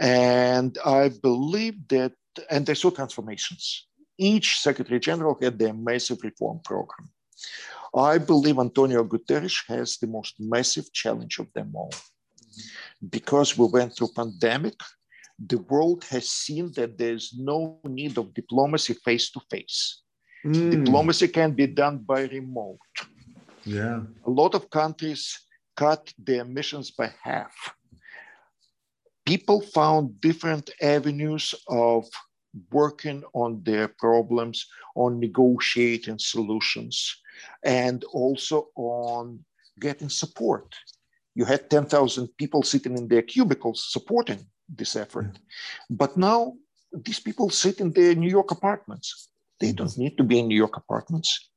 [0.00, 2.12] And I believe that,
[2.50, 3.86] and they saw transformations.
[4.18, 7.08] Each secretary general had their massive reform program.
[7.94, 11.92] I believe Antonio Guterres has the most massive challenge of them all
[13.08, 14.74] because we went through pandemic
[15.46, 20.02] the world has seen that there's no need of diplomacy face to face.
[20.44, 22.78] Diplomacy can be done by remote.
[23.64, 24.00] Yeah.
[24.26, 25.38] A lot of countries
[25.76, 27.54] cut their emissions by half.
[29.26, 32.06] People found different avenues of
[32.72, 34.66] working on their problems,
[34.96, 37.16] on negotiating solutions,
[37.64, 39.44] and also on
[39.78, 40.74] getting support.
[41.34, 45.38] You had 10,000 people sitting in their cubicles supporting this effort.
[45.88, 46.54] But now
[46.92, 49.28] these people sit in their New York apartments.
[49.60, 51.50] They don't need to be in New York apartments.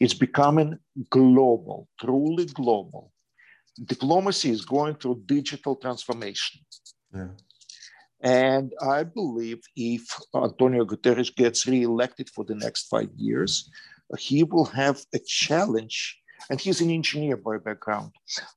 [0.00, 0.78] It's becoming
[1.10, 3.12] global, truly global.
[3.84, 6.60] Diplomacy is going through digital transformation.
[7.14, 7.28] Yeah.
[8.20, 10.02] And I believe if
[10.34, 13.70] Antonio Guterres gets reelected for the next five years,
[14.18, 16.18] he will have a challenge.
[16.50, 18.12] And he's an engineer by background.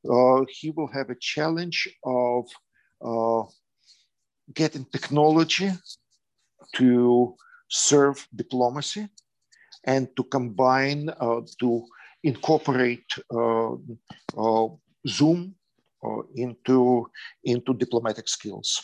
[0.10, 2.45] Uh, he will have a challenge of
[3.01, 3.43] uh,
[4.54, 5.72] getting technology
[6.76, 7.36] to
[7.70, 9.08] serve diplomacy
[9.84, 11.86] and to combine, uh, to
[12.24, 13.74] incorporate uh,
[14.38, 14.68] uh,
[15.08, 15.56] Zoom
[16.04, 17.10] uh, into,
[17.43, 18.82] into diplomatic skills.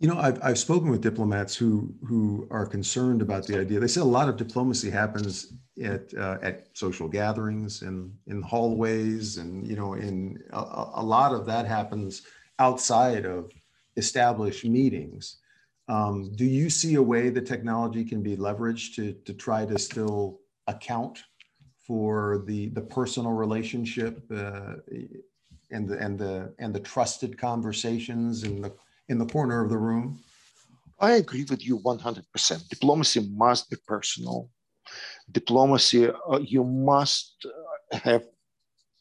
[0.00, 3.78] You know, I've, I've spoken with diplomats who who are concerned about the idea.
[3.78, 9.38] They say a lot of diplomacy happens at uh, at social gatherings and in hallways,
[9.38, 10.58] and you know, in a,
[10.94, 12.22] a, lot of that happens
[12.58, 13.50] outside of
[13.96, 15.36] established meetings.
[15.88, 19.78] Um, do you see a way the technology can be leveraged to to try to
[19.78, 21.22] still account
[21.86, 24.74] for the the personal relationship uh,
[25.70, 28.72] and the and the and the trusted conversations and the
[29.08, 30.18] in the corner of the room?
[31.00, 32.68] I agree with you 100%.
[32.68, 34.48] Diplomacy must be personal.
[35.30, 38.24] Diplomacy, uh, you must uh, have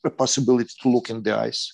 [0.03, 1.71] a possibility to look in the eyes.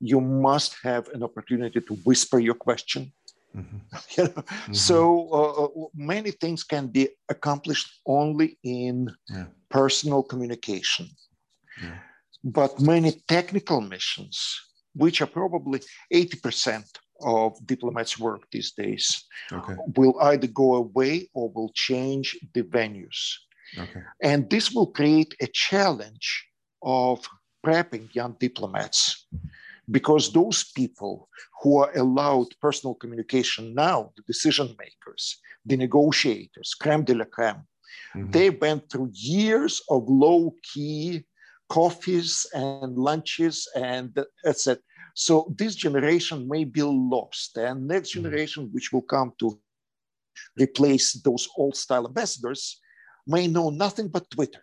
[0.00, 3.12] You must have an opportunity to whisper your question.
[3.56, 3.78] Mm-hmm.
[4.16, 4.30] you know?
[4.30, 4.72] mm-hmm.
[4.72, 9.46] So uh, uh, many things can be accomplished only in yeah.
[9.68, 11.08] personal communication.
[11.82, 11.98] Yeah.
[12.42, 14.60] But many technical missions,
[14.94, 15.80] which are probably
[16.12, 16.84] 80%
[17.22, 19.74] of diplomats' work these days okay.
[19.96, 23.34] will either go away or will change the venues.
[23.78, 24.00] Okay.
[24.22, 26.46] And this will create a challenge
[26.82, 27.26] of
[27.64, 29.26] prepping young diplomats
[29.90, 31.28] because those people
[31.62, 37.62] who are allowed personal communication now, the decision makers, the negotiators, creme de la creme,
[38.14, 38.30] mm-hmm.
[38.30, 41.24] they went through years of low key
[41.68, 44.80] coffees and lunches and etc.
[45.14, 48.22] So this generation may be lost, and next mm-hmm.
[48.22, 49.58] generation, which will come to
[50.58, 52.80] replace those old style ambassadors,
[53.26, 54.62] may know nothing but Twitter.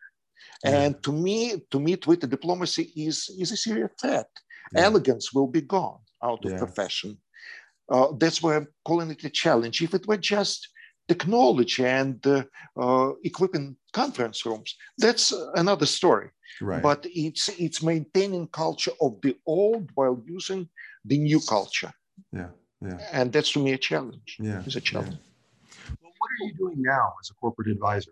[0.63, 0.81] Yeah.
[0.81, 4.27] And to me, to me, Twitter diplomacy is, is a serious threat.
[4.73, 4.85] Yeah.
[4.85, 6.57] Elegance will be gone out of yeah.
[6.57, 7.17] profession.
[7.89, 9.81] Uh, that's why I'm calling it a challenge.
[9.81, 10.69] If it were just
[11.07, 12.43] technology and uh,
[12.75, 16.29] uh, equipping conference rooms, that's another story.
[16.61, 16.81] Right.
[16.81, 20.67] But it's it's maintaining culture of the old while using
[21.05, 21.93] the new culture.
[22.33, 22.49] Yeah,
[22.81, 22.99] yeah.
[23.11, 24.37] And that's to me a challenge.
[24.39, 25.13] Yeah, it's a challenge.
[25.13, 25.95] Yeah.
[26.01, 28.11] Well, what are you doing now as a corporate advisor?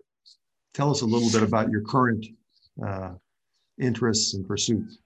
[0.73, 2.25] Tell us a little bit about your current
[2.85, 3.13] uh,
[3.79, 4.97] interests and pursuits.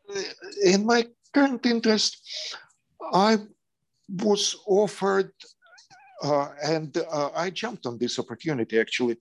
[0.63, 2.21] In my current interest,
[3.13, 3.37] I
[4.07, 5.31] was offered
[6.21, 9.17] uh, and uh, I jumped on this opportunity actually.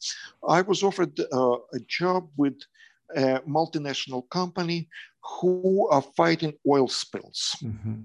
[0.49, 2.59] I was offered uh, a job with
[3.15, 4.89] a multinational company
[5.23, 7.57] who are fighting oil spills.
[7.63, 8.01] Mm-hmm.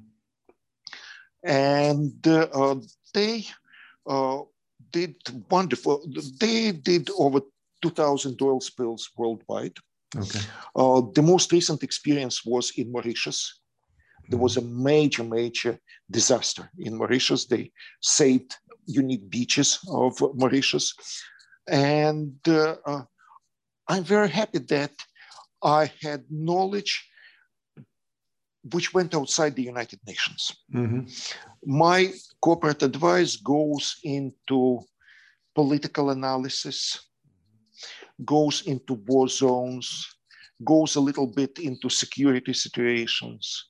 [1.44, 2.76] And uh,
[3.14, 3.46] they
[4.08, 4.40] uh,
[4.92, 5.16] did
[5.50, 6.06] wonderful,
[6.40, 7.42] they did over
[7.82, 9.76] 2,000 oil spills worldwide.
[10.16, 10.40] Okay.
[10.76, 13.62] Uh, the most recent experience was in Mauritius.
[14.30, 17.46] There was a major, major disaster in Mauritius.
[17.46, 17.72] They
[18.02, 18.56] saved
[18.86, 20.94] unique beaches of Mauritius.
[21.68, 23.04] And uh, uh,
[23.88, 24.92] I'm very happy that
[25.62, 27.10] I had knowledge
[28.72, 30.56] which went outside the United Nations.
[30.74, 31.02] Mm-hmm.
[31.66, 34.80] My corporate advice goes into
[35.54, 36.98] political analysis,
[38.24, 40.08] goes into war zones,
[40.64, 43.70] goes a little bit into security situations,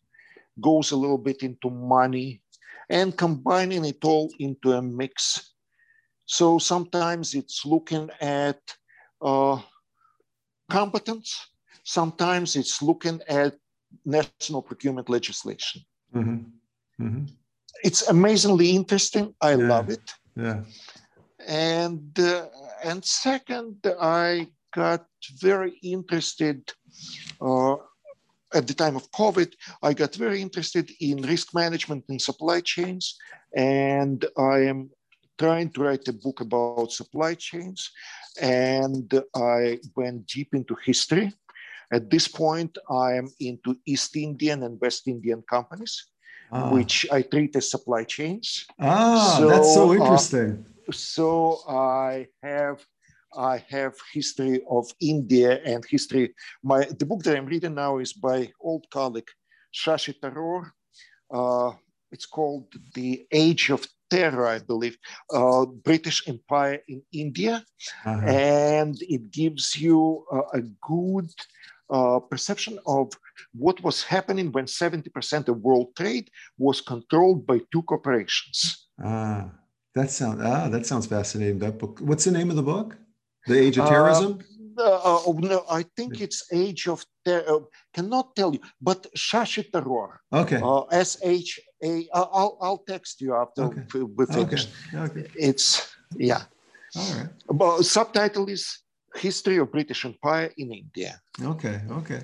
[0.59, 2.41] goes a little bit into money,
[2.89, 5.53] and combining it all into a mix.
[6.25, 8.59] So sometimes it's looking at
[9.21, 9.59] uh,
[10.69, 11.35] competence,
[11.83, 13.55] sometimes it's looking at
[14.05, 15.81] national procurement legislation.
[16.15, 17.05] Mm-hmm.
[17.05, 17.25] Mm-hmm.
[17.83, 19.33] It's amazingly interesting.
[19.41, 19.67] I yeah.
[19.67, 20.13] love it.
[20.35, 20.61] Yeah.
[21.45, 22.47] And uh,
[22.83, 25.05] and second, I got
[25.39, 26.71] very interested
[27.41, 27.75] uh,
[28.53, 33.17] at the time of COVID, I got very interested in risk management in supply chains,
[33.55, 34.89] and I am
[35.37, 37.91] trying to write a book about supply chains.
[38.41, 41.33] And I went deep into history.
[41.91, 45.95] At this point, I am into East Indian and West Indian companies,
[46.51, 46.69] Ah.
[46.69, 48.65] which I treat as supply chains.
[48.79, 50.65] Ah, that's so So, uh, interesting.
[50.91, 52.85] So I have
[53.37, 56.33] I have history of India and history.
[56.63, 59.29] My the book that I'm reading now is by old colleague
[59.73, 60.71] Shashi Tharoor.
[61.33, 61.71] Uh,
[62.11, 64.97] it's called The Age of Terror, I believe,
[65.33, 67.65] uh, British Empire in India
[68.05, 68.27] Uh-huh.
[68.27, 71.29] and it gives you a, a good
[71.89, 73.11] uh, perception of
[73.53, 78.87] what was happening when 70% of world trade was controlled by two corporations.
[79.03, 79.49] Ah,
[79.95, 81.59] that sounds ah, that sounds fascinating.
[81.59, 81.99] That book.
[82.01, 82.97] What's the name of the book?
[83.47, 84.39] The Age of Uh, Terrorism.
[84.75, 87.59] Uh, oh, no, I think it's Age of Terror.
[87.93, 90.59] Cannot tell you, but Shashi Tharoor, okay.
[90.63, 92.07] uh, S H A.
[92.13, 93.83] I'll I'll text you after Okay.
[93.93, 94.33] we we okay.
[94.33, 94.67] finish.
[94.95, 95.27] Okay.
[95.35, 96.41] It's yeah.
[96.95, 97.29] All right.
[97.47, 98.63] But subtitle is
[99.15, 101.21] History of British Empire in India.
[101.53, 101.81] Okay.
[101.91, 102.21] Okay.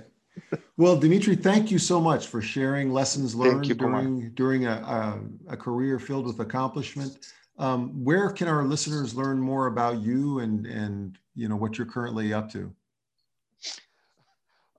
[0.78, 4.02] Well, Dimitri, thank you so much for sharing lessons learned you, Kumar.
[4.02, 7.12] during during a, a, a career filled with accomplishment.
[7.60, 11.88] Um, where can our listeners learn more about you and and you know what you're
[11.88, 12.74] currently up to?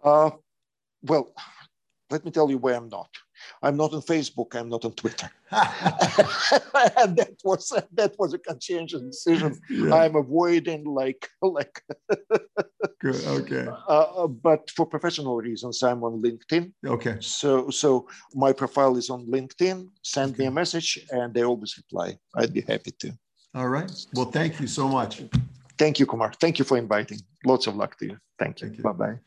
[0.02, 0.30] Uh,
[1.02, 1.32] well,
[2.10, 3.10] let me tell you where I'm not.
[3.62, 4.54] I'm not on Facebook.
[4.54, 5.30] I'm not on Twitter.
[5.50, 9.58] and that was that was a conscientious decision.
[9.68, 11.82] Yeah, I'm avoiding like like.
[12.98, 13.24] good.
[13.26, 13.66] Okay.
[13.88, 16.72] Uh, but for professional reasons, I'm on LinkedIn.
[16.86, 17.16] Okay.
[17.20, 19.88] So so my profile is on LinkedIn.
[20.02, 22.18] Send me a message, and they always reply.
[22.36, 23.12] I'd be happy to.
[23.54, 23.90] All right.
[24.14, 25.22] Well, thank you so much.
[25.76, 26.32] Thank you, Kumar.
[26.40, 27.20] Thank you for inviting.
[27.44, 28.18] Lots of luck to you.
[28.38, 28.68] Thank you.
[28.68, 28.84] Thank you.
[28.84, 29.18] Bye bye.